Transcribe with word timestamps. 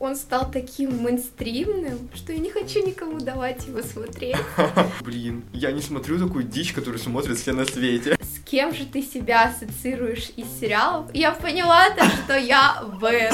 он 0.00 0.16
стал 0.16 0.50
таким 0.50 1.02
мейнстримным, 1.02 2.08
что 2.14 2.32
я 2.32 2.38
не 2.38 2.50
хочу 2.50 2.84
никому 2.84 3.20
давать 3.20 3.66
его 3.66 3.82
смотреть. 3.82 4.34
Блин, 5.02 5.44
я 5.52 5.72
не 5.72 5.82
смотрю 5.82 6.18
такую 6.18 6.44
дичь, 6.44 6.72
которую 6.72 6.98
смотрят 6.98 7.38
все 7.38 7.52
на 7.52 7.66
свете. 7.66 8.16
С 8.40 8.50
кем 8.50 8.74
же 8.74 8.84
ты 8.86 9.02
себя 9.02 9.44
ассоциируешь 9.44 10.30
из 10.36 10.46
сериалов? 10.58 11.06
Я 11.12 11.32
поняла 11.32 11.90
то, 11.90 12.04
что 12.04 12.36
я 12.36 12.82
Бен. 13.00 13.32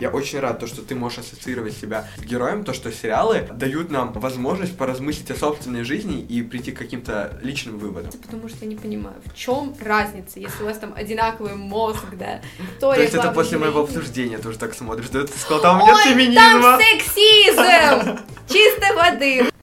Я 0.00 0.10
очень 0.10 0.40
рад, 0.40 0.58
то, 0.58 0.66
что 0.66 0.82
ты 0.82 0.94
можешь 0.94 1.18
ассоциировать 1.18 1.76
себя 1.76 2.08
с 2.16 2.22
героем, 2.22 2.64
то, 2.64 2.72
что 2.72 2.90
сериалы 2.90 3.48
дают 3.52 3.90
нам 3.90 4.12
возможность 4.12 4.76
поразмыслить 4.76 5.30
о 5.30 5.34
собственной 5.34 5.84
жизни 5.84 6.20
и 6.20 6.42
прийти 6.42 6.72
к 6.72 6.78
каким-то 6.78 7.38
личным 7.42 7.78
выводам. 7.78 8.10
Потому 8.12 8.48
что 8.48 8.58
я 8.62 8.68
не 8.68 8.76
понимаю, 8.76 9.16
в 9.24 9.36
чем 9.36 9.74
разница, 9.80 10.40
если 10.40 10.62
у 10.62 10.66
вас 10.66 10.78
там 10.78 10.94
одинаковый 10.96 11.54
мозг, 11.54 12.04
да? 12.12 12.40
То 12.80 12.94
есть 12.94 13.14
это 13.14 13.30
после 13.32 13.58
моего 13.58 13.80
обсуждения 13.80 14.38
тоже 14.38 14.58
так 14.58 14.74
смотришь, 14.74 15.08
да? 15.10 15.24
Ты 15.24 15.38
сказал, 15.38 15.60
там 15.60 15.78
нет 15.80 15.96
феминизма. 15.98 16.78
там 16.78 16.80
сексизм! 16.80 18.18
Чистой 18.48 18.94
воды! 18.96 19.55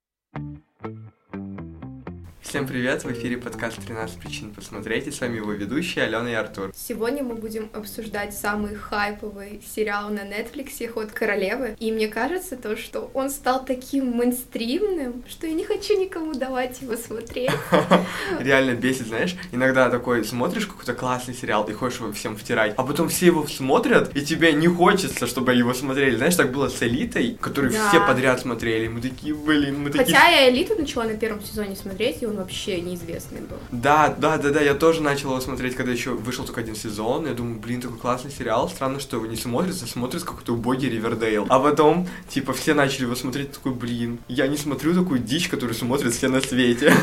Всем 2.53 2.67
привет, 2.67 3.03
в 3.03 3.11
эфире 3.11 3.37
подкаст 3.37 3.79
«13 3.79 4.19
причин 4.19 4.53
посмотреть» 4.53 5.07
и 5.07 5.11
с 5.11 5.19
вами 5.21 5.37
его 5.37 5.53
ведущие 5.53 6.05
Алена 6.05 6.29
и 6.29 6.35
Артур. 6.35 6.71
Сегодня 6.75 7.23
мы 7.23 7.33
будем 7.33 7.67
обсуждать 7.73 8.37
самый 8.37 8.75
хайповый 8.75 9.59
сериал 9.65 10.11
на 10.11 10.19
Netflix 10.19 10.87
«Ход 10.87 11.11
королевы», 11.11 11.75
и 11.79 11.91
мне 11.91 12.07
кажется 12.07 12.55
то, 12.55 12.77
что 12.77 13.09
он 13.15 13.31
стал 13.31 13.65
таким 13.65 14.15
мейнстримным, 14.15 15.23
что 15.27 15.47
я 15.47 15.53
не 15.53 15.63
хочу 15.63 15.99
никому 15.99 16.35
давать 16.35 16.79
его 16.79 16.95
смотреть. 16.95 17.49
Реально 18.39 18.75
бесит, 18.75 19.07
знаешь, 19.07 19.35
иногда 19.51 19.89
такой 19.89 20.23
смотришь 20.23 20.67
какой-то 20.67 20.93
классный 20.93 21.33
сериал 21.33 21.67
и 21.67 21.73
хочешь 21.73 22.01
его 22.01 22.11
всем 22.11 22.37
втирать, 22.37 22.75
а 22.77 22.83
потом 22.83 23.09
все 23.09 23.25
его 23.25 23.47
смотрят, 23.47 24.15
и 24.15 24.23
тебе 24.23 24.53
не 24.53 24.67
хочется, 24.67 25.25
чтобы 25.25 25.55
его 25.55 25.73
смотрели. 25.73 26.17
Знаешь, 26.17 26.35
так 26.35 26.51
было 26.51 26.69
с 26.69 26.83
«Элитой», 26.83 27.35
которую 27.41 27.73
Да. 27.73 27.89
все 27.89 27.99
подряд 27.99 28.41
смотрели, 28.41 28.87
мы 28.87 29.01
такие, 29.01 29.33
блин, 29.33 29.79
мы 29.79 29.89
такие 29.89 30.05
Хотя 30.05 30.27
я 30.27 30.51
«Элиту» 30.51 30.75
начала 30.75 31.05
на 31.05 31.17
первом 31.17 31.41
сезоне 31.41 31.75
смотреть, 31.75 32.21
и 32.21 32.27
он 32.27 32.42
вообще 32.43 32.81
неизвестный 32.81 33.41
был. 33.41 33.57
Да, 33.71 34.13
да, 34.17 34.37
да, 34.37 34.49
да, 34.49 34.61
я 34.61 34.73
тоже 34.73 35.01
начал 35.01 35.29
его 35.29 35.41
смотреть, 35.41 35.75
когда 35.75 35.91
еще 35.91 36.11
вышел 36.11 36.45
только 36.45 36.61
один 36.61 36.75
сезон. 36.75 37.25
Я 37.25 37.33
думаю, 37.33 37.59
блин, 37.59 37.81
такой 37.81 37.97
классный 37.97 38.31
сериал. 38.31 38.69
Странно, 38.69 38.99
что 38.99 39.17
его 39.17 39.25
не 39.25 39.35
смотрится, 39.35 39.87
смотрится 39.87 40.27
какой-то 40.27 40.53
убогий 40.53 40.89
Ривердейл. 40.89 41.45
А 41.49 41.59
потом, 41.59 42.07
типа, 42.29 42.53
все 42.53 42.73
начали 42.73 43.03
его 43.03 43.15
смотреть, 43.15 43.53
такой, 43.53 43.73
блин, 43.73 44.19
я 44.27 44.47
не 44.47 44.57
смотрю 44.57 44.93
такую 44.93 45.19
дичь, 45.19 45.49
которую 45.49 45.75
смотрят 45.75 46.13
все 46.13 46.27
на 46.27 46.41
свете. 46.41 46.93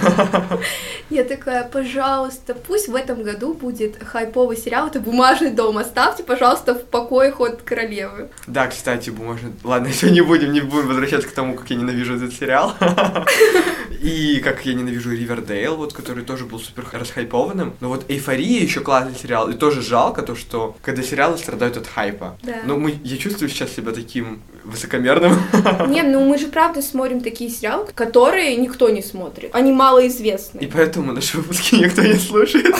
Я 1.10 1.24
такая, 1.24 1.64
пожалуйста, 1.68 2.54
пусть 2.54 2.88
в 2.88 2.94
этом 2.94 3.22
году 3.22 3.54
будет 3.54 4.02
хайповый 4.02 4.56
сериал, 4.56 4.88
это 4.88 5.00
«Бумажный 5.00 5.50
дом», 5.50 5.78
оставьте, 5.78 6.22
пожалуйста, 6.22 6.74
в 6.74 6.84
покое 6.84 7.32
«Ход 7.32 7.62
королевы». 7.62 8.28
Да, 8.46 8.66
кстати, 8.68 9.10
бумажный... 9.10 9.52
Ладно, 9.64 9.88
все 9.92 10.10
не 10.10 10.20
будем, 10.20 10.52
не 10.52 10.60
будем 10.60 10.88
возвращаться 10.88 11.28
к 11.28 11.32
тому, 11.32 11.54
как 11.54 11.70
я 11.70 11.76
ненавижу 11.76 12.16
этот 12.16 12.32
сериал. 12.32 12.74
И 14.02 14.40
как 14.40 14.64
я 14.64 14.74
ненавижу 14.74 15.10
Ривердейл, 15.30 15.76
вот, 15.76 15.92
который 15.92 16.24
тоже 16.24 16.44
был 16.44 16.58
супер 16.58 16.86
расхайпованным. 16.92 17.74
Но 17.80 17.88
вот 17.88 18.04
Эйфория 18.08 18.62
еще 18.62 18.80
классный 18.80 19.14
сериал. 19.14 19.48
И 19.50 19.54
тоже 19.54 19.82
жалко 19.82 20.22
то, 20.22 20.34
что 20.34 20.76
когда 20.82 21.02
сериалы 21.02 21.38
страдают 21.38 21.76
от 21.76 21.86
хайпа. 21.86 22.36
Да. 22.42 22.56
Но 22.64 22.76
мы, 22.76 22.94
я 23.04 23.16
чувствую 23.16 23.48
сейчас 23.48 23.72
себя 23.72 23.92
таким 23.92 24.42
высокомерным. 24.64 25.34
Не, 25.88 26.02
ну 26.02 26.24
мы 26.24 26.38
же 26.38 26.48
правда 26.48 26.82
смотрим 26.82 27.20
такие 27.20 27.50
сериалы, 27.50 27.86
которые 27.94 28.56
никто 28.56 28.90
не 28.90 29.02
смотрит. 29.02 29.54
Они 29.54 29.72
малоизвестны. 29.72 30.60
И 30.60 30.66
поэтому 30.66 31.12
наши 31.12 31.36
выпуски 31.38 31.76
никто 31.76 32.02
не 32.02 32.14
слушает. 32.14 32.74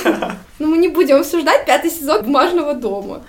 Но 0.59 0.67
мы 0.67 0.79
не 0.79 0.89
будем 0.89 1.17
обсуждать 1.17 1.67
пятый 1.67 1.91
сезон 1.91 2.25
«Бумажного 2.25 2.75
дома». 2.75 3.23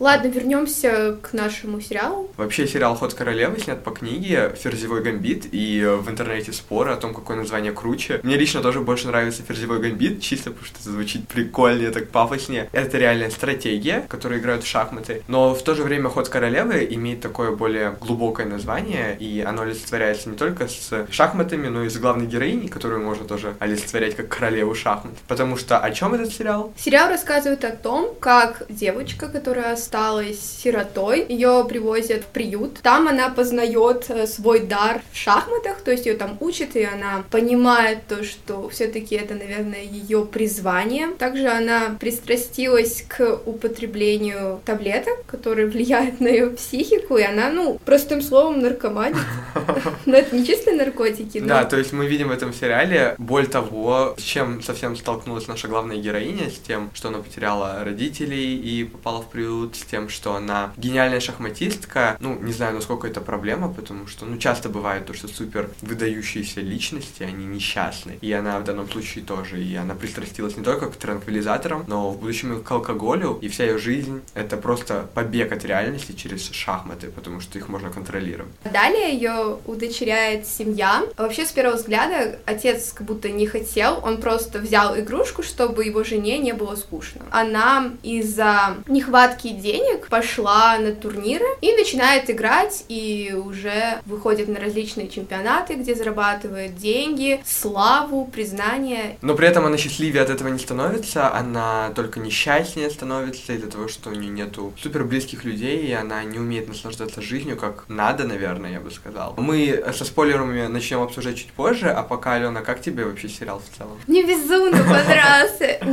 Ладно, 0.00 0.28
вернемся 0.28 1.18
к 1.20 1.32
нашему 1.32 1.80
сериалу. 1.80 2.30
Вообще 2.36 2.68
сериал 2.68 2.94
«Ход 2.94 3.14
королевы» 3.14 3.58
снят 3.58 3.82
по 3.82 3.90
книге 3.90 4.54
«Ферзевой 4.56 5.02
гамбит», 5.02 5.48
и 5.50 5.80
э, 5.80 5.96
в 5.96 6.08
интернете 6.08 6.52
споры 6.52 6.92
о 6.92 6.96
том, 6.96 7.12
какое 7.12 7.36
название 7.36 7.72
круче. 7.72 8.20
Мне 8.22 8.36
лично 8.36 8.60
тоже 8.60 8.80
больше 8.80 9.08
нравится 9.08 9.42
«Ферзевой 9.42 9.80
гамбит», 9.80 10.22
чисто 10.22 10.50
потому 10.50 10.66
что 10.66 10.78
это 10.80 10.90
звучит 10.90 11.26
прикольнее, 11.26 11.90
так 11.90 12.10
пафоснее. 12.10 12.68
Это 12.70 12.96
реальная 12.96 13.30
стратегия, 13.30 14.02
в 14.02 14.08
которой 14.08 14.38
играют 14.38 14.62
в 14.62 14.68
шахматы, 14.68 15.24
но 15.26 15.52
в 15.52 15.62
то 15.62 15.74
же 15.74 15.82
время 15.82 16.10
«Ход 16.10 16.28
королевы» 16.28 16.86
имеет 16.90 17.20
такое 17.20 17.50
более 17.50 17.96
глубокое 18.00 18.46
название, 18.46 19.16
и 19.18 19.40
оно 19.40 19.62
олицетворяется 19.62 20.28
не 20.28 20.36
только 20.36 20.68
с 20.68 21.06
шахматами, 21.10 21.66
но 21.66 21.82
и 21.82 21.88
с 21.88 21.96
главной 21.96 22.26
героиней, 22.26 22.68
которую 22.68 23.02
можно 23.02 23.24
тоже 23.24 23.56
олицетворять 23.58 24.14
как 24.14 24.28
королеву 24.28 24.76
шахмат. 24.76 25.14
Потому 25.26 25.56
что 25.56 25.78
о 25.78 25.90
чем 25.90 26.14
этот 26.14 26.32
сериал? 26.32 26.72
Сериал 26.76 27.08
рассказывает 27.08 27.64
о 27.64 27.72
том, 27.72 28.14
как 28.20 28.62
девочка, 28.68 29.26
которая 29.26 29.74
осталась 29.88 30.38
сиротой, 30.62 31.24
ее 31.28 31.64
привозят 31.66 32.24
в 32.24 32.26
приют. 32.26 32.80
Там 32.82 33.08
она 33.08 33.30
познает 33.30 34.04
э, 34.08 34.26
свой 34.26 34.60
дар 34.60 35.00
в 35.12 35.16
шахматах, 35.16 35.80
то 35.80 35.90
есть 35.90 36.04
ее 36.04 36.14
там 36.14 36.36
учат, 36.40 36.76
и 36.76 36.84
она 36.84 37.24
понимает 37.30 38.06
то, 38.06 38.22
что 38.22 38.68
все-таки 38.68 39.14
это, 39.14 39.34
наверное, 39.34 39.82
ее 39.82 40.26
призвание. 40.26 41.08
Также 41.18 41.48
она 41.48 41.96
пристрастилась 41.98 43.04
к 43.08 43.40
употреблению 43.46 44.60
таблеток, 44.66 45.24
которые 45.26 45.66
влияют 45.68 46.20
на 46.20 46.28
ее 46.28 46.50
психику, 46.50 47.16
и 47.16 47.22
она, 47.22 47.50
ну, 47.50 47.80
простым 47.86 48.20
словом, 48.20 48.60
наркоманит. 48.60 49.16
Но 50.06 50.16
это 50.16 50.36
не 50.36 50.46
чистые 50.46 50.76
наркотики. 50.76 51.40
Да, 51.40 51.64
то 51.64 51.78
есть 51.78 51.92
мы 51.92 52.06
видим 52.06 52.28
в 52.28 52.32
этом 52.32 52.52
сериале 52.52 53.14
боль 53.16 53.46
того, 53.46 54.14
с 54.18 54.22
чем 54.22 54.62
совсем 54.62 54.96
столкнулась 54.96 55.48
наша 55.48 55.66
главная 55.66 55.96
героиня, 55.96 56.50
с 56.50 56.58
тем, 56.58 56.90
что 56.92 57.08
она 57.08 57.18
потеряла 57.18 57.82
родителей 57.84 58.56
и 58.56 58.84
попала 58.84 59.22
в 59.22 59.28
приют, 59.28 59.77
с 59.78 59.84
тем, 59.84 60.08
что 60.08 60.34
она 60.34 60.72
гениальная 60.76 61.20
шахматистка. 61.20 62.16
Ну, 62.20 62.38
не 62.40 62.52
знаю, 62.52 62.74
насколько 62.74 63.06
это 63.06 63.20
проблема, 63.20 63.72
потому 63.72 64.06
что, 64.06 64.24
ну, 64.24 64.36
часто 64.38 64.68
бывает 64.68 65.06
то, 65.06 65.14
что 65.14 65.28
супер 65.28 65.70
выдающиеся 65.82 66.60
личности, 66.60 67.22
они 67.22 67.46
несчастны. 67.46 68.18
И 68.20 68.32
она 68.32 68.58
в 68.58 68.64
данном 68.64 68.88
случае 68.90 69.24
тоже. 69.24 69.62
И 69.62 69.74
она 69.76 69.94
пристрастилась 69.94 70.56
не 70.56 70.62
только 70.62 70.90
к 70.90 70.96
транквилизаторам, 70.96 71.84
но 71.86 72.10
в 72.10 72.18
будущем 72.18 72.58
и 72.58 72.62
к 72.62 72.70
алкоголю. 72.70 73.38
И 73.40 73.48
вся 73.48 73.64
ее 73.64 73.78
жизнь— 73.78 74.22
это 74.34 74.56
просто 74.56 75.08
побег 75.14 75.52
от 75.52 75.64
реальности 75.64 76.12
через 76.12 76.50
шахматы, 76.50 77.08
потому 77.08 77.40
что 77.40 77.58
их 77.58 77.68
можно 77.68 77.90
контролировать. 77.90 78.52
Далее 78.64 79.14
ее 79.14 79.58
удочеряет 79.66 80.46
семья. 80.46 81.02
Вообще, 81.16 81.44
с 81.44 81.52
первого 81.52 81.76
взгляда, 81.76 82.38
отец 82.46 82.92
как 82.92 83.06
будто 83.06 83.28
не 83.28 83.46
хотел, 83.46 84.00
он 84.02 84.20
просто 84.20 84.58
взял 84.58 84.98
игрушку, 84.98 85.42
чтобы 85.42 85.84
его 85.84 86.04
жене 86.04 86.38
не 86.38 86.52
было 86.52 86.76
скучно. 86.76 87.22
Она 87.30 87.92
из-за 88.02 88.76
нехватки 88.86 89.48
денег 89.48 89.67
пошла 90.08 90.78
на 90.78 90.92
турниры 90.92 91.46
и 91.60 91.72
начинает 91.72 92.30
играть, 92.30 92.84
и 92.88 93.34
уже 93.36 94.00
выходит 94.06 94.48
на 94.48 94.60
различные 94.60 95.08
чемпионаты, 95.08 95.74
где 95.74 95.94
зарабатывает 95.94 96.76
деньги, 96.76 97.40
славу, 97.46 98.26
признание. 98.26 99.18
Но 99.22 99.34
при 99.34 99.48
этом 99.48 99.66
она 99.66 99.76
счастливее 99.76 100.22
от 100.22 100.30
этого 100.30 100.48
не 100.48 100.58
становится, 100.58 101.32
она 101.34 101.90
только 101.94 102.20
несчастнее 102.20 102.90
становится 102.90 103.52
из-за 103.52 103.70
того, 103.70 103.88
что 103.88 104.10
у 104.10 104.14
нее 104.14 104.30
нету 104.30 104.72
супер 104.80 105.04
близких 105.04 105.44
людей, 105.44 105.86
и 105.86 105.92
она 105.92 106.24
не 106.24 106.38
умеет 106.38 106.68
наслаждаться 106.68 107.20
жизнью, 107.22 107.56
как 107.56 107.84
надо, 107.88 108.24
наверное, 108.24 108.72
я 108.72 108.80
бы 108.80 108.90
сказал. 108.90 109.34
Мы 109.36 109.84
со 109.96 110.04
спойлерами 110.04 110.66
начнем 110.66 111.02
обсуждать 111.02 111.36
чуть 111.36 111.52
позже, 111.52 111.88
а 111.90 112.02
пока, 112.02 112.34
Алена, 112.34 112.62
как 112.62 112.80
тебе 112.80 113.04
вообще 113.04 113.28
сериал 113.28 113.60
в 113.60 113.76
целом? 113.76 113.98
Мне 114.06 114.22
безумно. 114.24 114.78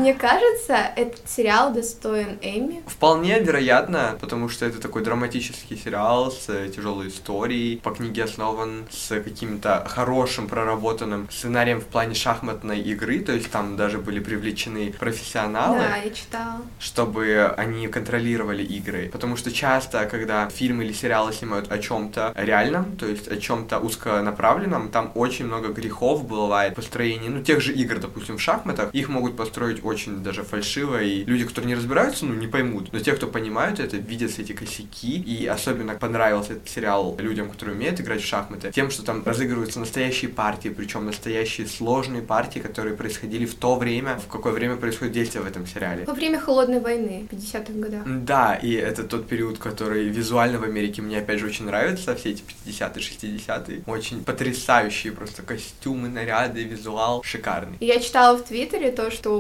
Мне 0.05 0.13
кажется, 0.13 0.75
этот 0.95 1.27
сериал 1.27 1.73
достоин 1.73 2.37
Эмми. 2.43 2.83
Вполне 2.85 3.39
вероятно, 3.39 4.15
потому 4.21 4.49
что 4.49 4.67
это 4.67 4.79
такой 4.79 5.03
драматический 5.03 5.75
сериал 5.75 6.31
с 6.31 6.45
тяжелой 6.69 7.07
историей, 7.07 7.77
по 7.77 7.89
книге 7.89 8.25
основан 8.25 8.85
с 8.91 9.07
каким-то 9.19 9.83
хорошим 9.89 10.47
проработанным 10.47 11.27
сценарием 11.31 11.81
в 11.81 11.85
плане 11.85 12.13
шахматной 12.13 12.81
игры, 12.81 13.17
то 13.21 13.31
есть 13.31 13.49
там 13.49 13.77
даже 13.77 13.97
были 13.97 14.19
привлечены 14.19 14.93
профессионалы. 14.93 15.79
Да, 15.79 15.97
я 15.97 16.11
читала. 16.11 16.61
чтобы 16.77 17.51
они 17.57 17.87
контролировали 17.87 18.61
игры. 18.61 19.09
Потому 19.11 19.35
что 19.37 19.51
часто, 19.51 20.05
когда 20.05 20.47
фильмы 20.49 20.83
или 20.83 20.93
сериалы 20.93 21.33
снимают 21.33 21.71
о 21.71 21.79
чем-то 21.79 22.31
реальном, 22.35 22.95
то 22.97 23.07
есть 23.07 23.27
о 23.27 23.37
чем-то 23.37 23.79
узконаправленном, 23.79 24.89
там 24.89 25.11
очень 25.15 25.45
много 25.45 25.69
грехов 25.69 26.27
бывает 26.27 26.73
в 26.73 26.75
построении, 26.75 27.29
ну, 27.29 27.41
тех 27.41 27.59
же 27.59 27.73
игр, 27.73 27.97
допустим, 27.97 28.37
в 28.37 28.41
шахматах, 28.41 28.93
их 28.93 29.09
могут 29.09 29.35
построить 29.35 29.83
очень 29.83 29.94
даже 29.95 30.43
фальшиво, 30.43 31.01
и 31.01 31.23
люди, 31.25 31.45
которые 31.45 31.67
не 31.67 31.75
разбираются, 31.75 32.25
ну, 32.25 32.33
не 32.33 32.47
поймут. 32.47 32.91
Но 32.93 32.99
те, 32.99 33.13
кто 33.13 33.27
понимают 33.27 33.79
это, 33.79 33.97
видят 33.97 34.31
все 34.31 34.41
эти 34.41 34.53
косяки, 34.53 35.21
и 35.21 35.45
особенно 35.45 35.95
понравился 35.95 36.53
этот 36.53 36.69
сериал 36.69 37.15
людям, 37.19 37.49
которые 37.49 37.75
умеют 37.75 37.99
играть 37.99 38.21
в 38.21 38.25
шахматы, 38.25 38.71
тем, 38.71 38.89
что 38.91 39.03
там 39.03 39.23
разыгрываются 39.25 39.79
настоящие 39.79 40.29
партии, 40.29 40.69
причем 40.69 41.05
настоящие 41.05 41.67
сложные 41.67 42.21
партии, 42.21 42.59
которые 42.59 42.95
происходили 42.95 43.45
в 43.45 43.55
то 43.55 43.75
время, 43.75 44.17
в 44.17 44.27
какое 44.27 44.53
время 44.53 44.75
происходит 44.75 45.13
действие 45.13 45.43
в 45.43 45.47
этом 45.47 45.65
сериале. 45.67 46.05
Во 46.05 46.13
время 46.13 46.39
холодной 46.39 46.79
войны, 46.79 47.27
50-х 47.31 47.73
годах. 47.73 48.03
Да, 48.05 48.55
и 48.55 48.73
это 48.73 49.03
тот 49.03 49.27
период, 49.27 49.57
который 49.57 50.09
визуально 50.09 50.59
в 50.59 50.63
Америке 50.63 51.01
мне 51.01 51.19
опять 51.19 51.39
же 51.39 51.47
очень 51.47 51.65
нравится, 51.65 52.15
все 52.15 52.31
эти 52.31 52.43
50-е, 52.65 53.01
60-е. 53.01 53.83
Очень 53.87 54.23
потрясающие 54.23 55.11
просто 55.13 55.41
костюмы, 55.41 56.09
наряды, 56.09 56.63
визуал 56.63 57.23
шикарный. 57.23 57.77
Я 57.79 57.99
читала 57.99 58.37
в 58.37 58.43
Твиттере 58.43 58.91
то, 58.91 59.11
что 59.11 59.39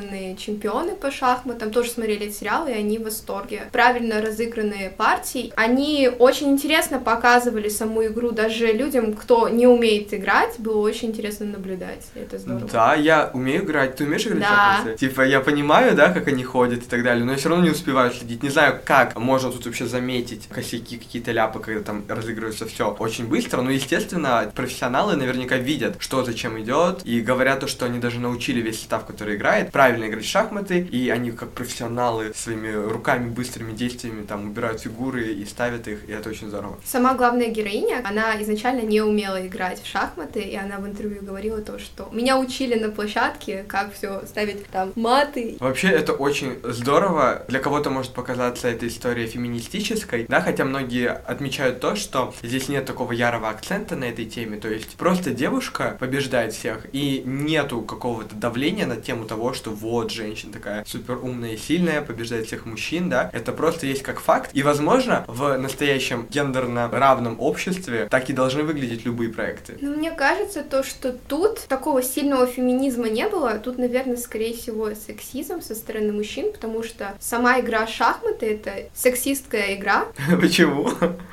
признанные 0.00 0.36
чемпионы 0.36 0.94
по 0.94 1.10
шахматам 1.10 1.70
тоже 1.70 1.90
смотрели 1.90 2.26
этот 2.26 2.36
сериал, 2.36 2.66
и 2.66 2.72
они 2.72 2.98
в 2.98 3.04
восторге 3.04 3.62
правильно 3.72 4.20
разыгранные 4.20 4.90
партии. 4.90 5.52
Они 5.56 6.10
очень 6.18 6.50
интересно 6.50 6.98
показывали 6.98 7.68
саму 7.68 8.04
игру 8.06 8.30
даже 8.30 8.66
людям, 8.72 9.14
кто 9.14 9.48
не 9.48 9.66
умеет 9.66 10.12
играть, 10.14 10.54
было 10.58 10.78
очень 10.80 11.08
интересно 11.08 11.46
наблюдать. 11.46 12.06
Это 12.14 12.38
здорово. 12.38 12.68
Да, 12.72 12.94
я 12.94 13.30
умею 13.32 13.64
играть. 13.64 13.96
Ты 13.96 14.04
умеешь 14.04 14.26
играть 14.26 14.40
Да. 14.40 14.48
в 14.48 14.76
шахматы? 14.78 14.98
Типа, 14.98 15.22
я 15.22 15.40
понимаю, 15.40 15.94
да, 15.94 16.12
как 16.12 16.28
они 16.28 16.42
ходят 16.44 16.82
и 16.82 16.86
так 16.86 17.02
далее, 17.02 17.24
но 17.24 17.32
я 17.32 17.38
все 17.38 17.48
равно 17.48 17.64
не 17.64 17.70
успеваю 17.70 18.12
следить. 18.12 18.42
Не 18.42 18.50
знаю, 18.50 18.80
как 18.84 19.16
можно 19.18 19.50
тут 19.50 19.64
вообще 19.66 19.86
заметить 19.86 20.48
косяки, 20.48 20.96
какие-то 20.96 21.32
ляпы, 21.32 21.60
когда 21.60 21.82
там 21.82 22.04
разыгрывается 22.08 22.66
все 22.66 22.90
очень 22.98 23.26
быстро. 23.26 23.62
Но, 23.62 23.70
естественно, 23.70 24.50
профессионалы 24.54 25.16
наверняка 25.16 25.56
видят, 25.56 25.96
что 25.98 26.24
зачем 26.24 26.60
идет, 26.60 27.00
и 27.04 27.20
говорят 27.20 27.60
то, 27.60 27.66
что 27.66 27.86
они 27.86 27.98
даже 27.98 28.20
научили 28.20 28.60
весь 28.60 28.78
состав, 28.80 29.06
который 29.06 29.36
играет, 29.36 29.70
правильно 29.70 29.83
играть 29.90 30.24
в 30.24 30.28
шахматы, 30.28 30.80
и 30.80 31.10
они 31.10 31.30
как 31.30 31.50
профессионалы 31.50 32.32
своими 32.34 32.72
руками, 32.72 33.28
быстрыми 33.28 33.72
действиями 33.72 34.24
там 34.24 34.50
убирают 34.50 34.80
фигуры 34.80 35.32
и 35.32 35.44
ставят 35.44 35.88
их, 35.88 36.08
и 36.08 36.12
это 36.12 36.30
очень 36.30 36.48
здорово. 36.48 36.78
Сама 36.84 37.14
главная 37.14 37.48
героиня, 37.48 38.00
она 38.04 38.40
изначально 38.42 38.82
не 38.82 39.00
умела 39.00 39.46
играть 39.46 39.82
в 39.82 39.86
шахматы, 39.86 40.40
и 40.40 40.56
она 40.56 40.78
в 40.78 40.86
интервью 40.86 41.22
говорила 41.22 41.60
то, 41.60 41.78
что 41.78 42.08
меня 42.12 42.38
учили 42.38 42.78
на 42.78 42.90
площадке, 42.90 43.64
как 43.66 43.94
все 43.94 44.22
ставить 44.26 44.66
там 44.66 44.92
маты. 44.94 45.56
Вообще, 45.60 45.88
это 45.88 46.12
очень 46.12 46.58
здорово. 46.62 47.44
Для 47.48 47.60
кого-то 47.60 47.90
может 47.90 48.12
показаться 48.12 48.68
эта 48.68 48.86
история 48.86 49.26
феминистической, 49.26 50.26
да, 50.28 50.40
хотя 50.40 50.64
многие 50.64 51.08
отмечают 51.08 51.80
то, 51.80 51.96
что 51.96 52.34
здесь 52.42 52.68
нет 52.68 52.86
такого 52.86 53.12
ярого 53.12 53.48
акцента 53.48 53.96
на 53.96 54.04
этой 54.04 54.24
теме, 54.24 54.58
то 54.58 54.68
есть 54.68 54.96
просто 54.96 55.30
девушка 55.30 55.96
побеждает 55.98 56.52
всех, 56.52 56.86
и 56.92 57.22
нету 57.24 57.82
какого-то 57.82 58.34
давления 58.34 58.86
на 58.86 58.96
тему 58.96 59.24
того, 59.24 59.52
что 59.52 59.70
вот, 59.74 60.10
женщина 60.10 60.52
такая 60.52 60.84
супер 60.86 61.18
умная 61.22 61.52
и 61.52 61.56
сильная, 61.56 62.02
побеждает 62.02 62.46
всех 62.46 62.66
мужчин, 62.66 63.08
да, 63.10 63.30
это 63.32 63.52
просто 63.52 63.86
есть 63.86 64.02
как 64.02 64.20
факт, 64.20 64.50
и, 64.52 64.62
возможно, 64.62 65.24
в 65.26 65.56
настоящем 65.58 66.26
гендерно 66.30 66.88
равном 66.90 67.40
обществе 67.40 68.08
так 68.10 68.30
и 68.30 68.32
должны 68.32 68.62
выглядеть 68.62 69.04
любые 69.04 69.30
проекты. 69.30 69.76
Но 69.80 69.90
мне 69.90 70.10
кажется, 70.10 70.62
то, 70.62 70.82
что 70.82 71.12
тут 71.12 71.60
такого 71.68 72.02
сильного 72.02 72.46
феминизма 72.46 73.08
не 73.08 73.28
было, 73.28 73.58
тут, 73.58 73.78
наверное, 73.78 74.16
скорее 74.16 74.54
всего, 74.56 74.94
сексизм 74.94 75.60
со 75.60 75.74
стороны 75.74 76.12
мужчин, 76.12 76.52
потому 76.52 76.82
что 76.82 77.14
сама 77.20 77.60
игра 77.60 77.86
шахматы— 77.86 78.46
это 78.54 78.88
сексистская 78.94 79.74
игра, 79.74 80.06
Почему? 80.40 80.90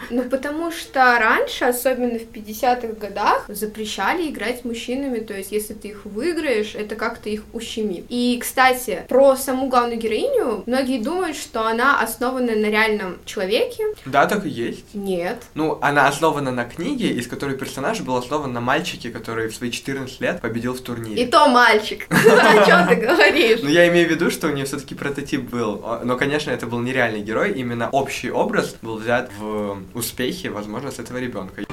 Ну, 0.09 0.23
потому 0.23 0.71
что 0.71 1.17
раньше, 1.19 1.65
особенно 1.65 2.19
в 2.19 2.23
50-х 2.23 2.93
годах, 2.99 3.45
запрещали 3.47 4.29
играть 4.29 4.61
с 4.61 4.63
мужчинами, 4.63 5.19
то 5.19 5.33
есть 5.33 5.51
если 5.51 5.73
ты 5.73 5.89
их 5.89 6.05
выиграешь, 6.05 6.75
это 6.75 6.95
как-то 6.95 7.29
их 7.29 7.43
ущемит. 7.53 8.05
И, 8.09 8.30
кстати, 8.39 9.05
про 9.07 9.35
саму 9.35 9.67
главную 9.67 9.99
героиню, 9.99 10.63
многие 10.65 10.99
думают, 10.99 11.37
что 11.37 11.67
она 11.67 11.99
основана 11.99 12.55
на 12.55 12.65
реальном 12.67 13.17
человеке. 13.25 13.83
Да, 14.05 14.27
так 14.27 14.45
и 14.45 14.49
есть. 14.49 14.93
Нет. 14.93 15.43
Ну, 15.53 15.79
она 15.81 16.07
основана 16.07 16.51
на 16.51 16.65
книге, 16.65 17.09
из 17.09 17.27
которой 17.27 17.57
персонаж 17.57 18.01
был 18.01 18.15
основан 18.15 18.53
на 18.53 18.61
мальчике, 18.61 19.09
который 19.09 19.47
в 19.47 19.55
свои 19.55 19.71
14 19.71 20.21
лет 20.21 20.41
победил 20.41 20.73
в 20.73 20.81
турнире. 20.81 21.23
И 21.23 21.25
то 21.25 21.47
мальчик. 21.47 22.07
О 22.09 22.65
чем 22.65 22.87
ты 22.87 22.95
говоришь? 22.95 23.59
Ну, 23.63 23.69
я 23.69 23.87
имею 23.89 24.07
в 24.07 24.11
виду, 24.11 24.29
что 24.31 24.47
у 24.47 24.51
нее 24.51 24.65
все-таки 24.65 24.95
прототип 24.95 25.49
был. 25.49 25.81
О, 25.83 26.01
Но, 26.03 26.17
конечно, 26.17 26.51
это 26.51 26.67
был 26.67 26.79
нереальный 26.79 27.21
герой. 27.21 27.51
Именно 27.53 27.89
общий 27.89 28.31
образ 28.31 28.75
был 28.81 28.97
взят 28.97 29.31
в 29.39 29.77
успехе, 29.93 30.49
возможно, 30.49 30.91
с 30.91 30.99
этого 30.99 31.17
ребенка. 31.17 31.63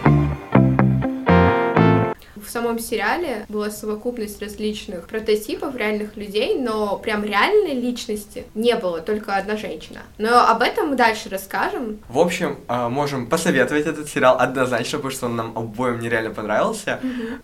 В 2.45 2.51
самом 2.51 2.79
сериале 2.79 3.47
была 3.49 3.71
совокупность 3.71 4.41
различных 4.41 5.07
прототипов 5.09 5.77
реальных 5.77 6.17
людей, 6.17 6.59
но 6.59 6.97
прям 6.99 7.25
реальной 7.25 7.75
личности 7.75 8.45
не 8.55 8.77
было, 8.77 9.01
только 9.01 9.37
одна 9.37 9.57
женщина. 9.57 10.01
Но 10.19 10.47
об 10.47 10.63
этом 10.63 10.91
мы 10.91 10.97
дальше 10.97 11.29
расскажем. 11.29 11.99
В 12.09 12.19
общем, 12.19 12.59
э, 12.69 12.89
можем 12.89 13.27
посоветовать 13.27 13.87
этот 13.87 14.09
сериал 14.09 14.37
однозначно, 14.39 14.99
потому 14.99 15.13
что 15.13 15.27
он 15.27 15.37
нам 15.37 15.53
обоим 15.57 16.01
нереально 16.01 16.31
понравился. 16.31 17.01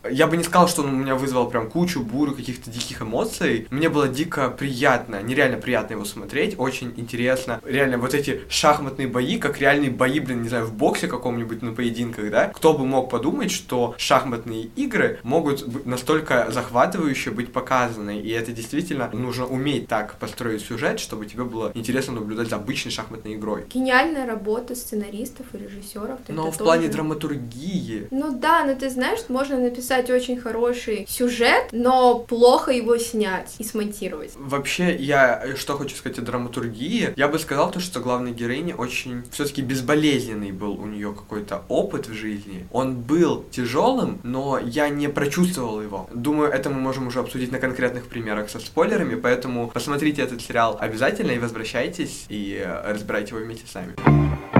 Я 0.09 0.27
бы 0.27 0.37
не 0.37 0.45
сказал, 0.45 0.69
что 0.69 0.83
он 0.83 0.95
у 0.95 0.97
меня 0.97 1.15
вызвал 1.15 1.49
прям 1.49 1.71
кучу 1.71 2.01
бурю 2.01 2.35
каких-то 2.35 2.71
диких 2.71 3.03
эмоций. 3.03 3.67
Мне 3.71 3.89
было 3.89 4.09
дико 4.09 4.51
приятно, 4.51 5.23
нереально 5.23 5.57
приятно 5.59 5.95
его 5.95 6.05
смотреть, 6.05 6.55
очень 6.59 6.93
интересно. 6.97 7.61
Реально, 7.65 7.99
вот 7.99 8.15
эти 8.15 8.43
шахматные 8.49 9.09
бои, 9.09 9.39
как 9.39 9.61
реальные 9.61 9.91
бои, 9.91 10.21
блин, 10.21 10.43
не 10.43 10.49
знаю, 10.49 10.67
в 10.67 10.75
боксе 10.75 11.09
каком-нибудь 11.09 11.63
на 11.63 11.73
поединках, 11.73 12.31
да? 12.31 12.47
Кто 12.49 12.73
бы 12.73 12.87
мог 12.87 13.11
подумать, 13.11 13.51
что 13.51 13.95
шахматные 13.99 14.65
игры 14.77 14.84
могут 15.23 15.67
быть 15.67 15.87
настолько 15.87 16.51
захватывающе 16.51 17.31
быть 17.31 17.53
показаны, 17.53 18.19
и 18.21 18.31
это 18.31 18.53
действительно 18.53 19.11
нужно 19.13 19.47
уметь 19.47 19.89
так 19.89 20.19
построить 20.19 20.63
сюжет, 20.63 21.01
чтобы 21.01 21.27
тебе 21.27 21.45
было 21.45 21.73
интересно 21.75 22.15
наблюдать 22.15 22.49
за 22.49 22.57
обычной 22.57 22.93
шахматной 22.93 23.35
игрой. 23.35 23.65
Гениальная 23.73 24.27
работа 24.27 24.75
сценаристов 24.75 25.47
и 25.53 25.59
режиссеров. 25.59 26.19
Но 26.29 26.51
в 26.51 26.59
плане 26.59 26.83
тоже- 26.83 26.93
драматургии 26.93 28.09
Ну 28.11 28.39
да, 28.39 28.65
но 28.65 28.75
ты 28.75 28.91
знаешь, 28.91 29.21
можно 29.29 29.59
написать 29.59 30.11
очень 30.11 30.39
хороший 30.39 31.07
сюжет, 31.09 31.69
но 31.73 32.19
плохо 32.19 32.73
его 32.73 32.97
снять 32.99 33.55
и 33.59 33.65
смонтировать. 33.65 34.33
Вообще, 34.37 34.95
я 34.97 35.43
э, 35.45 35.57
что 35.57 35.77
хочу 35.77 35.97
сказать 35.97 36.19
о 36.19 36.23
драматургии, 36.23 37.13
я 37.17 37.29
бы 37.29 37.39
сказал 37.39 37.71
то, 37.71 37.81
что 37.81 38.01
главной 38.01 38.33
героине 38.33 38.75
очень 38.75 39.23
все-таки 39.31 39.63
безболезненный 39.63 40.53
был 40.53 40.73
у 40.81 40.87
нее 40.87 41.13
какой-то 41.13 41.63
опыт 41.69 42.09
в 42.09 42.13
жизни. 42.15 42.67
Он 42.73 42.97
был 42.97 43.45
тяжелым, 43.51 44.21
но 44.23 44.59
я 44.75 44.89
не 44.89 45.09
прочувствовал 45.09 45.81
его. 45.81 46.09
Думаю, 46.13 46.51
это 46.51 46.69
мы 46.69 46.81
можем 46.81 47.07
уже 47.07 47.21
обсудить 47.21 47.53
на 47.53 47.59
конкретных 47.59 48.07
примерах 48.07 48.51
со 48.51 48.59
спойлерами, 48.59 49.15
поэтому 49.15 49.69
посмотрите 49.69 50.23
этот 50.23 50.43
сериал 50.43 50.77
обязательно 50.81 51.31
и 51.31 51.39
возвращайтесь 51.39 52.27
и 52.29 52.61
э, 52.65 52.93
разбирайте 52.93 53.35
его 53.35 53.45
вместе 53.45 53.67
с 53.67 53.75
нами. 53.75 54.54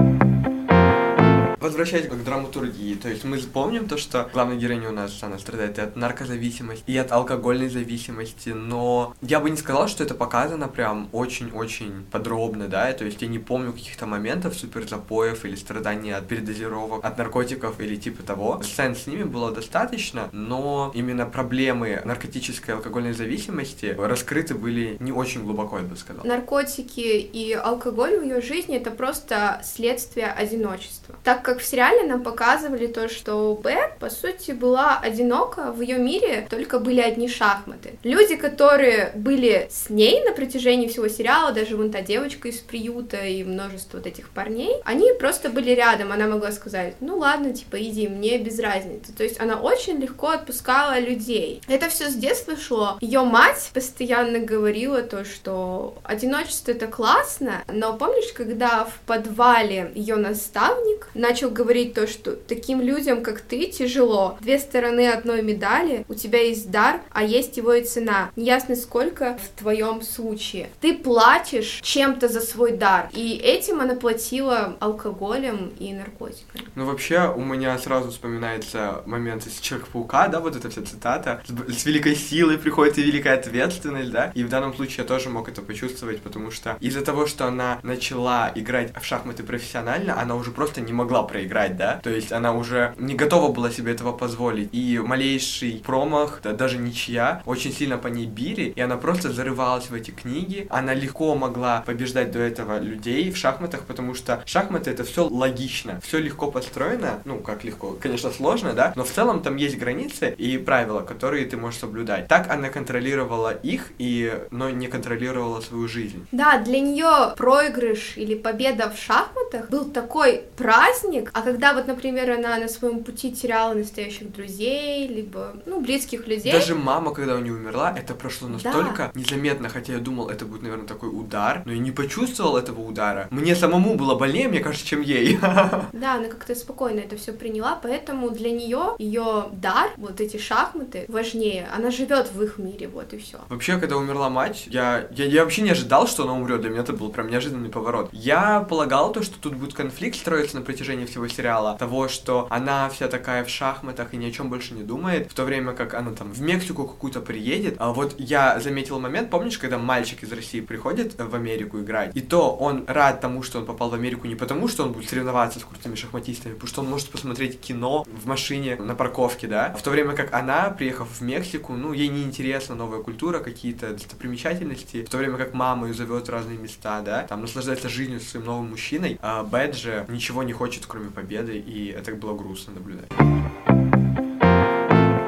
Возвращаясь 1.59 2.07
к 2.07 2.23
драматургии, 2.23 2.95
то 2.95 3.09
есть 3.09 3.23
мы 3.23 3.37
помним 3.39 3.87
то, 3.87 3.97
что 3.97 4.29
главная 4.33 4.57
героиня 4.57 4.89
у 4.89 4.93
нас, 4.93 5.21
она 5.21 5.39
страдает 5.39 5.77
и 5.77 5.81
от 5.81 5.95
наркозависимости, 5.95 6.83
и 6.87 6.97
от 6.97 7.11
алкогольной 7.11 7.69
зависимости, 7.69 8.49
но 8.49 9.13
я 9.21 9.39
бы 9.39 9.49
не 9.49 9.57
сказал, 9.57 9.87
что 9.87 10.03
это 10.03 10.13
показано 10.13 10.67
прям 10.67 11.09
очень-очень 11.11 12.05
подробно, 12.11 12.67
да, 12.67 12.91
то 12.93 13.05
есть 13.05 13.21
я 13.21 13.27
не 13.27 13.39
помню 13.39 13.73
каких-то 13.73 14.05
моментов 14.05 14.55
супер 14.55 14.87
запоев 14.87 15.45
или 15.45 15.55
страданий 15.55 16.11
от 16.11 16.27
передозировок, 16.27 17.03
от 17.03 17.17
наркотиков 17.17 17.79
или 17.79 17.95
типа 17.95 18.23
того. 18.23 18.61
Сцен 18.63 18.95
с 18.95 19.07
ними 19.07 19.23
было 19.23 19.51
достаточно, 19.51 20.29
но 20.31 20.91
именно 20.93 21.25
проблемы 21.25 22.01
наркотической 22.03 22.73
и 22.73 22.77
алкогольной 22.77 23.13
зависимости 23.13 23.95
раскрыты 23.97 24.55
были 24.55 24.97
не 24.99 25.11
очень 25.11 25.43
глубоко, 25.43 25.77
я 25.77 25.83
бы 25.83 25.95
сказал. 25.95 26.25
Наркотики 26.25 26.99
и 26.99 27.53
алкоголь 27.53 28.17
в 28.17 28.23
ее 28.23 28.41
жизни 28.41 28.75
это 28.75 28.91
просто 28.91 29.61
следствие 29.63 30.27
одиночества. 30.27 31.15
Так 31.23 31.44
как 31.45 31.59
в 31.59 31.65
сериале 31.65 32.03
нам 32.03 32.23
показывали 32.23 32.87
то, 32.87 33.07
что 33.07 33.53
Б, 33.61 33.93
по 33.99 34.09
сути, 34.09 34.51
была 34.51 34.99
одинока, 34.99 35.71
в 35.71 35.79
ее 35.79 35.99
мире 35.99 36.47
только 36.49 36.79
были 36.79 36.99
одни 36.99 37.29
шахматы. 37.29 37.99
Люди, 38.03 38.35
которые 38.35 39.11
были 39.13 39.67
с 39.69 39.91
ней 39.91 40.23
на 40.23 40.31
протяжении 40.31 40.87
всего 40.87 41.07
сериала, 41.07 41.51
даже 41.51 41.77
вон 41.77 41.91
та 41.91 42.01
девочка 42.01 42.47
из 42.47 42.57
приюта 42.57 43.17
и 43.17 43.43
множество 43.43 43.97
вот 43.97 44.07
этих 44.07 44.29
парней, 44.29 44.81
они 44.85 45.11
просто 45.19 45.49
были 45.49 45.69
рядом, 45.69 46.11
она 46.11 46.25
могла 46.25 46.51
сказать, 46.51 46.95
ну 46.99 47.17
ладно, 47.19 47.53
типа, 47.53 47.79
иди, 47.79 48.07
мне 48.07 48.39
без 48.39 48.59
разницы. 48.59 49.13
То 49.13 49.23
есть 49.23 49.39
она 49.39 49.61
очень 49.61 49.99
легко 49.99 50.29
отпускала 50.29 50.99
людей. 50.99 51.61
Это 51.67 51.89
все 51.89 52.09
с 52.09 52.15
детства 52.15 52.57
шло. 52.57 52.97
Ее 53.01 53.21
мать 53.21 53.69
постоянно 53.71 54.39
говорила 54.39 55.03
то, 55.03 55.23
что 55.23 55.95
одиночество 56.03 56.71
это 56.71 56.87
классно, 56.87 57.63
но 57.71 57.93
помнишь, 57.93 58.33
когда 58.33 58.85
в 58.85 58.99
подвале 59.05 59.91
ее 59.93 60.15
наставник 60.15 61.07
начал 61.13 61.34
говорить 61.43 61.93
то, 61.93 62.07
что 62.07 62.35
таким 62.35 62.81
людям, 62.81 63.21
как 63.23 63.41
ты, 63.41 63.67
тяжело. 63.67 64.37
Две 64.41 64.59
стороны 64.59 65.07
одной 65.07 65.41
медали, 65.41 66.05
у 66.07 66.13
тебя 66.13 66.41
есть 66.41 66.71
дар, 66.71 67.01
а 67.11 67.23
есть 67.23 67.57
его 67.57 67.73
и 67.73 67.83
цена. 67.83 68.31
Неясно 68.35 68.75
сколько 68.75 69.37
в 69.37 69.59
твоем 69.59 70.01
случае. 70.01 70.69
Ты 70.81 70.95
платишь 70.95 71.79
чем-то 71.81 72.27
за 72.27 72.41
свой 72.41 72.73
дар, 72.73 73.09
и 73.13 73.35
этим 73.35 73.81
она 73.81 73.95
платила 73.95 74.75
алкоголем 74.79 75.71
и 75.79 75.93
наркотиками. 75.93 76.65
Ну, 76.75 76.85
вообще, 76.85 77.31
у 77.35 77.41
меня 77.41 77.77
сразу 77.77 78.11
вспоминается 78.11 79.01
момент 79.05 79.45
из 79.47 79.59
Человека-паука, 79.59 80.27
да, 80.27 80.39
вот 80.39 80.55
эта 80.55 80.69
вся 80.69 80.83
цитата. 80.83 81.41
С 81.67 81.85
великой 81.85 82.15
силой 82.15 82.57
приходит 82.57 82.97
и 82.97 83.03
великая 83.03 83.37
ответственность, 83.37 84.11
да. 84.11 84.31
И 84.35 84.43
в 84.43 84.49
данном 84.49 84.73
случае 84.73 84.97
я 84.99 85.03
тоже 85.05 85.29
мог 85.29 85.49
это 85.49 85.61
почувствовать, 85.61 86.21
потому 86.21 86.51
что 86.51 86.77
из-за 86.79 87.03
того, 87.03 87.25
что 87.25 87.45
она 87.45 87.79
начала 87.83 88.51
играть 88.55 88.93
в 88.99 89.05
шахматы 89.05 89.43
профессионально, 89.43 90.19
она 90.19 90.35
уже 90.35 90.51
просто 90.51 90.81
не 90.81 90.93
могла 90.93 91.23
проиграть, 91.25 91.77
да, 91.77 91.99
то 92.03 92.09
есть 92.09 92.31
она 92.31 92.53
уже 92.53 92.93
не 92.97 93.15
готова 93.15 93.51
была 93.51 93.71
себе 93.71 93.91
этого 93.91 94.11
позволить, 94.11 94.69
и 94.71 94.99
малейший 94.99 95.81
промах, 95.85 96.39
да, 96.43 96.53
даже 96.53 96.77
ничья, 96.77 97.41
очень 97.45 97.73
сильно 97.73 97.97
по 97.97 98.07
ней 98.07 98.25
били, 98.25 98.73
и 98.75 98.81
она 98.81 98.97
просто 98.97 99.31
зарывалась 99.31 99.89
в 99.89 99.93
эти 99.93 100.11
книги, 100.11 100.67
она 100.69 100.93
легко 100.93 101.35
могла 101.35 101.83
побеждать 101.85 102.31
до 102.31 102.39
этого 102.39 102.79
людей 102.79 103.31
в 103.31 103.37
шахматах, 103.37 103.81
потому 103.81 104.13
что 104.13 104.41
шахматы 104.45 104.91
это 104.91 105.03
все 105.03 105.27
логично, 105.27 105.99
все 106.03 106.19
легко 106.19 106.51
построено, 106.51 107.21
ну, 107.25 107.39
как 107.39 107.63
легко, 107.63 107.95
конечно, 107.99 108.31
сложно, 108.31 108.73
да, 108.73 108.93
но 108.95 109.03
в 109.03 109.11
целом 109.11 109.41
там 109.41 109.55
есть 109.55 109.77
границы 109.77 110.33
и 110.37 110.57
правила, 110.57 111.01
которые 111.01 111.45
ты 111.45 111.57
можешь 111.57 111.79
соблюдать. 111.79 112.27
Так 112.27 112.49
она 112.49 112.69
контролировала 112.69 113.53
их, 113.53 113.91
и, 113.97 114.33
но 114.51 114.69
не 114.69 114.87
контролировала 114.87 115.61
свою 115.61 115.87
жизнь. 115.87 116.27
Да, 116.31 116.59
для 116.59 116.79
нее 116.79 117.33
проигрыш 117.37 118.17
или 118.17 118.35
победа 118.35 118.89
в 118.89 118.99
шахматах 118.99 119.69
был 119.69 119.85
такой 119.85 120.43
праздник, 120.57 121.14
а 121.33 121.41
когда 121.41 121.73
вот, 121.73 121.87
например, 121.87 122.31
она 122.31 122.57
на 122.57 122.67
своем 122.67 123.03
пути 123.03 123.31
теряла 123.31 123.73
настоящих 123.73 124.31
друзей, 124.31 125.07
либо, 125.07 125.53
ну, 125.65 125.81
близких 125.81 126.27
людей. 126.27 126.51
Даже 126.51 126.75
мама, 126.75 127.13
когда 127.13 127.35
у 127.35 127.39
нее 127.39 127.53
умерла, 127.53 127.93
это 127.97 128.13
прошло 128.13 128.47
настолько 128.47 129.11
да. 129.13 129.19
незаметно, 129.19 129.69
хотя 129.69 129.93
я 129.93 129.99
думал, 129.99 130.29
это 130.29 130.45
будет, 130.45 130.63
наверное, 130.63 130.87
такой 130.87 131.09
удар, 131.09 131.61
но 131.65 131.71
я 131.71 131.79
не 131.79 131.91
почувствовал 131.91 132.57
этого 132.57 132.81
удара. 132.81 133.27
Мне 133.31 133.55
самому 133.55 133.95
было 133.95 134.15
больнее, 134.15 134.47
мне 134.47 134.59
кажется, 134.59 134.85
чем 134.85 135.01
ей. 135.01 135.39
Да, 135.93 136.15
она 136.15 136.27
как-то 136.27 136.53
спокойно 136.55 136.99
это 136.99 137.15
все 137.17 137.31
приняла, 137.31 137.79
поэтому 137.81 138.29
для 138.29 138.51
нее 138.51 138.95
ее 138.99 139.45
дар, 139.53 139.89
вот 139.97 140.19
эти 140.21 140.37
шахматы, 140.37 141.05
важнее. 141.07 141.67
Она 141.75 141.91
живет 141.91 142.31
в 142.33 142.41
их 142.41 142.57
мире, 142.57 142.87
вот 142.87 143.13
и 143.13 143.17
все. 143.17 143.39
Вообще, 143.49 143.77
когда 143.77 143.97
умерла 143.97 144.29
мать, 144.29 144.65
я, 144.67 145.07
я, 145.11 145.25
я 145.25 145.43
вообще 145.43 145.61
не 145.61 145.71
ожидал, 145.71 146.07
что 146.07 146.23
она 146.23 146.33
умрет. 146.33 146.61
Для 146.61 146.69
меня 146.69 146.81
это 146.81 146.93
был 146.93 147.09
прям 147.09 147.29
неожиданный 147.29 147.69
поворот. 147.69 148.09
Я 148.11 148.61
полагал 148.61 149.11
то, 149.11 149.23
что 149.23 149.39
тут 149.39 149.55
будет 149.55 149.73
конфликт 149.73 150.17
строиться 150.17 150.57
на 150.57 150.61
протяжении 150.61 151.04
всего 151.05 151.27
сериала. 151.27 151.77
Того, 151.77 152.07
что 152.07 152.47
она 152.49 152.89
вся 152.89 153.07
такая 153.07 153.43
в 153.43 153.49
шахматах 153.49 154.13
и 154.13 154.17
ни 154.17 154.25
о 154.25 154.31
чем 154.31 154.49
больше 154.49 154.73
не 154.73 154.83
думает, 154.83 155.31
в 155.31 155.33
то 155.33 155.43
время 155.43 155.73
как 155.73 155.93
она 155.93 156.11
там 156.11 156.31
в 156.31 156.41
Мексику 156.41 156.85
какую-то 156.85 157.21
приедет. 157.21 157.75
А 157.79 157.91
вот 157.91 158.15
я 158.17 158.59
заметил 158.59 158.99
момент, 158.99 159.29
помнишь, 159.29 159.57
когда 159.57 159.77
мальчик 159.77 160.23
из 160.23 160.31
России 160.31 160.61
приходит 160.61 161.15
в 161.17 161.35
Америку 161.35 161.79
играть, 161.79 162.15
и 162.15 162.21
то 162.21 162.55
он 162.55 162.85
рад 162.87 163.21
тому, 163.21 163.43
что 163.43 163.59
он 163.59 163.65
попал 163.65 163.89
в 163.89 163.93
Америку 163.93 164.27
не 164.27 164.35
потому, 164.35 164.67
что 164.67 164.83
он 164.83 164.91
будет 164.91 165.09
соревноваться 165.09 165.59
с 165.59 165.63
крутыми 165.63 165.95
шахматистами, 165.95 166.53
потому 166.53 166.67
что 166.67 166.81
он 166.81 166.89
может 166.89 167.09
посмотреть 167.09 167.59
кино 167.59 168.05
в 168.07 168.27
машине 168.27 168.75
на 168.77 168.95
парковке, 168.95 169.47
да, 169.47 169.73
в 169.77 169.81
то 169.81 169.89
время 169.89 170.13
как 170.13 170.33
она, 170.33 170.69
приехав 170.69 171.07
в 171.09 171.21
Мексику, 171.21 171.73
ну, 171.73 171.93
ей 171.93 172.07
не 172.07 172.23
интересна 172.23 172.75
новая 172.75 173.01
культура, 173.01 173.39
какие-то 173.39 173.91
достопримечательности, 173.91 175.03
в 175.03 175.09
то 175.09 175.17
время 175.17 175.37
как 175.37 175.53
мама 175.53 175.87
ее 175.87 175.93
зовет 175.93 176.27
в 176.27 176.31
разные 176.31 176.57
места, 176.57 177.01
да, 177.01 177.23
там 177.23 177.41
наслаждается 177.41 177.89
жизнью 177.89 178.19
своим 178.19 178.45
новым 178.45 178.69
мужчиной, 178.69 179.19
а 179.21 179.43
Бэд 179.43 179.75
же 179.75 180.05
ничего 180.07 180.43
не 180.43 180.53
хочет, 180.53 180.85
кроме 180.87 180.94
победы, 181.11 181.57
и 181.57 181.87
это 181.87 182.13
было 182.15 182.35
грустно 182.35 182.73
наблюдать. 182.73 183.11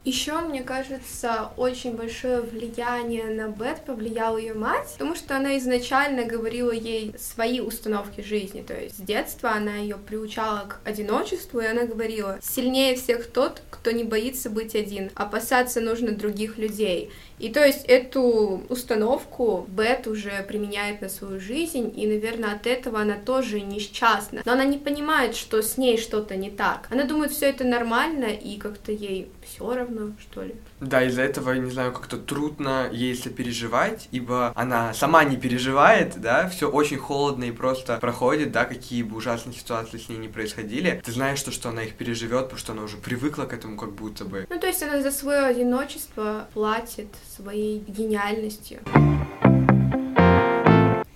Еще, 0.07 0.39
мне 0.39 0.63
кажется, 0.63 1.49
очень 1.57 1.97
большое 1.97 2.39
влияние 2.39 3.25
на 3.25 3.49
Бет 3.49 3.81
повлияла 3.81 4.37
ее 4.37 4.53
мать, 4.53 4.87
потому 4.93 5.15
что 5.17 5.35
она 5.35 5.57
изначально 5.57 6.23
говорила 6.23 6.71
ей 6.71 7.13
свои 7.19 7.59
установки 7.59 8.21
жизни, 8.21 8.63
то 8.65 8.73
есть 8.73 8.99
с 8.99 9.01
детства 9.01 9.51
она 9.51 9.75
ее 9.75 9.97
приучала 9.97 10.59
к 10.69 10.79
одиночеству, 10.87 11.59
и 11.59 11.65
она 11.65 11.83
говорила, 11.83 12.39
сильнее 12.41 12.95
всех 12.95 13.27
тот, 13.27 13.61
кто 13.69 13.91
не 13.91 14.05
боится 14.05 14.49
быть 14.49 14.75
один, 14.75 15.11
опасаться 15.13 15.81
нужно 15.81 16.13
других 16.13 16.57
людей. 16.57 17.11
И 17.39 17.49
то 17.49 17.63
есть 17.63 17.83
эту 17.85 18.63
установку 18.69 19.67
Бет 19.67 20.07
уже 20.07 20.43
применяет 20.47 21.01
на 21.01 21.09
свою 21.09 21.39
жизнь, 21.39 21.93
и, 21.95 22.07
наверное, 22.07 22.53
от 22.53 22.65
этого 22.65 22.99
она 22.99 23.17
тоже 23.17 23.59
несчастна. 23.59 24.41
Но 24.45 24.53
она 24.53 24.63
не 24.63 24.77
понимает, 24.77 25.35
что 25.35 25.61
с 25.61 25.77
ней 25.77 25.97
что-то 25.97 26.35
не 26.35 26.49
так. 26.49 26.87
Она 26.89 27.03
думает, 27.03 27.31
все 27.31 27.47
это 27.47 27.63
нормально, 27.63 28.27
и 28.27 28.57
как-то 28.57 28.91
ей 28.91 29.29
все 29.57 29.73
равно, 29.73 30.11
что 30.19 30.43
ли. 30.43 30.55
Да, 30.79 31.03
из-за 31.03 31.23
этого, 31.23 31.53
не 31.53 31.71
знаю, 31.71 31.91
как-то 31.91 32.17
трудно 32.17 32.89
ей 32.91 33.15
сопереживать, 33.15 34.07
ибо 34.11 34.53
она 34.55 34.93
сама 34.93 35.23
не 35.23 35.35
переживает, 35.35 36.19
да, 36.21 36.47
все 36.47 36.69
очень 36.69 36.97
холодно 36.97 37.45
и 37.45 37.51
просто 37.51 37.97
проходит, 37.97 38.51
да, 38.51 38.65
какие 38.65 39.01
бы 39.01 39.17
ужасные 39.17 39.55
ситуации 39.55 39.97
с 39.97 40.09
ней 40.09 40.17
не 40.17 40.27
происходили. 40.27 41.01
Ты 41.03 41.11
знаешь, 41.11 41.39
что, 41.39 41.51
что 41.51 41.69
она 41.69 41.83
их 41.83 41.95
переживет, 41.95 42.43
потому 42.43 42.59
что 42.59 42.73
она 42.73 42.83
уже 42.83 42.97
привыкла 42.97 43.45
к 43.45 43.53
этому 43.53 43.77
как 43.77 43.93
будто 43.93 44.25
бы. 44.25 44.45
Ну, 44.49 44.59
то 44.59 44.67
есть 44.67 44.83
она 44.83 45.01
за 45.01 45.11
свое 45.11 45.45
одиночество 45.45 46.47
платит 46.53 47.07
своей 47.35 47.79
гениальностью. 47.79 48.79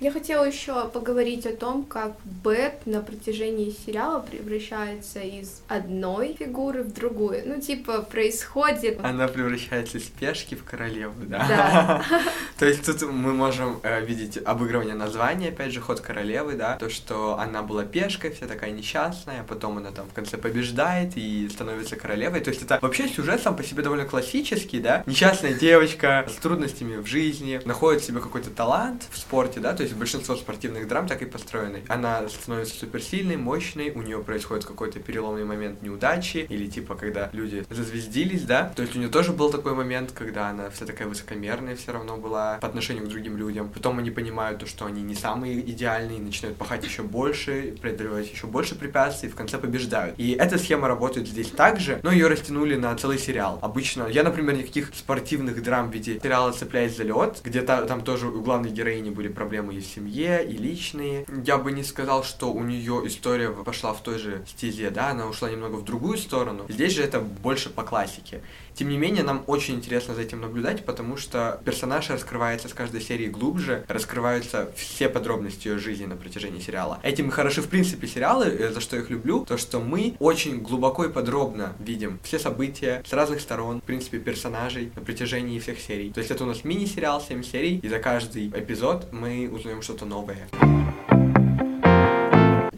Я 0.01 0.11
хотела 0.11 0.45
еще 0.45 0.89
поговорить 0.89 1.45
о 1.45 1.55
том, 1.55 1.83
как 1.83 2.13
Бет 2.43 2.85
на 2.85 3.01
протяжении 3.01 3.69
сериала 3.69 4.19
превращается 4.19 5.19
из 5.19 5.61
одной 5.67 6.35
фигуры 6.39 6.83
в 6.83 6.91
другую. 6.91 7.43
Ну, 7.45 7.61
типа, 7.61 8.01
происходит... 8.01 8.99
Она 9.03 9.27
превращается 9.27 9.99
из 9.99 10.05
пешки 10.05 10.55
в 10.55 10.63
королеву, 10.63 11.13
да? 11.27 11.45
Да. 11.47 12.05
То 12.57 12.65
есть 12.65 12.85
тут 12.85 13.01
мы 13.03 13.33
можем 13.33 13.79
э, 13.83 14.03
видеть 14.03 14.39
обыгрывание 14.43 14.95
названия, 14.95 15.49
опять 15.49 15.71
же, 15.71 15.81
ход 15.81 16.01
королевы, 16.01 16.53
да, 16.53 16.77
то, 16.77 16.89
что 16.89 17.37
она 17.37 17.61
была 17.61 17.83
пешкой, 17.85 18.31
вся 18.31 18.47
такая 18.47 18.71
несчастная, 18.71 19.41
а 19.41 19.43
потом 19.43 19.77
она 19.77 19.91
там 19.91 20.07
в 20.07 20.13
конце 20.13 20.37
побеждает 20.37 21.15
и 21.17 21.47
становится 21.49 21.95
королевой. 21.95 22.39
То 22.41 22.49
есть 22.49 22.63
это 22.63 22.79
вообще 22.81 23.07
сюжет 23.07 23.41
сам 23.41 23.55
по 23.55 23.63
себе 23.63 23.83
довольно 23.83 24.05
классический, 24.05 24.79
да? 24.79 25.03
Несчастная 25.05 25.53
девочка 25.53 26.25
с 26.27 26.41
трудностями 26.41 26.97
в 26.97 27.05
жизни, 27.05 27.61
находит 27.65 28.03
себе 28.03 28.19
какой-то 28.19 28.49
талант 28.49 29.03
в 29.11 29.17
спорте, 29.17 29.59
да, 29.59 29.73
то 29.73 29.83
есть 29.83 29.91
есть 29.91 29.99
большинство 29.99 30.35
спортивных 30.35 30.87
драм 30.87 31.07
так 31.07 31.21
и 31.21 31.25
построены. 31.25 31.83
Она 31.87 32.27
становится 32.39 32.75
суперсильной, 32.75 33.37
мощной, 33.37 33.91
у 33.91 34.01
нее 34.01 34.19
происходит 34.23 34.65
какой-то 34.65 34.99
переломный 34.99 35.45
момент 35.45 35.81
неудачи, 35.81 36.45
или 36.49 36.67
типа, 36.67 36.95
когда 36.95 37.29
люди 37.33 37.65
зазвездились, 37.69 38.43
да, 38.43 38.71
то 38.75 38.81
есть 38.81 38.95
у 38.95 38.99
нее 38.99 39.09
тоже 39.09 39.31
был 39.31 39.51
такой 39.51 39.73
момент, 39.73 40.11
когда 40.11 40.49
она 40.49 40.69
вся 40.69 40.85
такая 40.85 41.07
высокомерная 41.07 41.75
все 41.75 41.91
равно 41.91 42.17
была 42.17 42.57
по 42.61 42.67
отношению 42.67 43.05
к 43.05 43.09
другим 43.09 43.37
людям. 43.37 43.69
Потом 43.69 43.99
они 43.99 44.11
понимают 44.11 44.59
то, 44.59 44.65
что 44.65 44.85
они 44.85 45.01
не 45.01 45.15
самые 45.15 45.59
идеальные, 45.59 46.19
начинают 46.19 46.57
пахать 46.57 46.83
еще 46.83 47.03
больше, 47.03 47.75
преодолевать 47.81 48.31
еще 48.31 48.47
больше 48.47 48.75
препятствий, 48.75 49.29
и 49.29 49.31
в 49.31 49.35
конце 49.35 49.57
побеждают. 49.57 50.15
И 50.17 50.31
эта 50.31 50.57
схема 50.57 50.87
работает 50.87 51.27
здесь 51.27 51.49
также, 51.49 51.99
но 52.03 52.11
ее 52.11 52.27
растянули 52.27 52.75
на 52.75 52.95
целый 52.95 53.17
сериал. 53.17 53.59
Обычно, 53.61 54.07
я, 54.07 54.23
например, 54.23 54.55
никаких 54.55 54.91
спортивных 54.93 55.61
драм 55.63 55.89
в 55.89 55.93
виде 55.93 56.19
сериала 56.19 56.51
«Цепляясь 56.51 56.95
за 56.95 57.03
лед», 57.03 57.41
где 57.43 57.59
-то, 57.59 57.85
там 57.85 58.01
тоже 58.01 58.27
у 58.27 58.41
главной 58.41 58.69
героини 58.69 59.09
были 59.09 59.27
проблемы 59.27 59.73
в 59.79 59.85
семье, 59.85 60.45
и 60.45 60.57
личные. 60.57 61.25
Я 61.45 61.57
бы 61.57 61.71
не 61.71 61.83
сказал, 61.83 62.20
что 62.23 62.51
у 62.51 62.63
нее 62.63 63.01
история 63.05 63.49
пошла 63.49 63.93
в 63.93 64.01
той 64.01 64.17
же 64.17 64.43
стезе, 64.47 64.89
да, 64.89 65.09
она 65.09 65.27
ушла 65.27 65.49
немного 65.49 65.75
в 65.75 65.85
другую 65.85 66.17
сторону. 66.17 66.65
Здесь 66.69 66.93
же 66.93 67.03
это 67.03 67.19
больше 67.19 67.69
по 67.69 67.83
классике. 67.83 68.41
Тем 68.73 68.89
не 68.89 68.97
менее, 68.97 69.23
нам 69.23 69.43
очень 69.47 69.75
интересно 69.75 70.15
за 70.15 70.21
этим 70.21 70.41
наблюдать, 70.41 70.85
потому 70.85 71.17
что 71.17 71.61
персонаж 71.65 72.09
раскрывается 72.09 72.69
с 72.69 72.73
каждой 72.73 73.01
серии 73.01 73.27
глубже, 73.27 73.85
раскрываются 73.87 74.71
все 74.75 75.09
подробности 75.09 75.67
ее 75.67 75.77
жизни 75.77 76.05
на 76.05 76.15
протяжении 76.15 76.59
сериала. 76.59 76.99
Этим 77.03 77.27
и 77.27 77.31
хороши, 77.31 77.61
в 77.61 77.67
принципе, 77.67 78.07
сериалы, 78.07 78.45
э, 78.45 78.71
за 78.71 78.79
что 78.79 78.97
их 78.97 79.09
люблю, 79.09 79.45
то, 79.45 79.57
что 79.57 79.79
мы 79.79 80.15
очень 80.19 80.59
глубоко 80.59 81.05
и 81.05 81.09
подробно 81.09 81.73
видим 81.79 82.19
все 82.23 82.39
события 82.39 83.03
с 83.05 83.13
разных 83.13 83.41
сторон, 83.41 83.81
в 83.81 83.83
принципе, 83.83 84.19
персонажей 84.19 84.91
на 84.95 85.01
протяжении 85.01 85.59
всех 85.59 85.79
серий. 85.79 86.11
То 86.11 86.19
есть 86.19 86.31
это 86.31 86.43
у 86.43 86.47
нас 86.47 86.63
мини-сериал, 86.63 87.21
7 87.21 87.43
серий, 87.43 87.79
и 87.79 87.87
за 87.87 87.99
каждый 87.99 88.47
эпизод 88.47 89.11
мы 89.11 89.49
узнаем 89.51 89.81
что-то 89.81 90.05
новое 90.05 90.47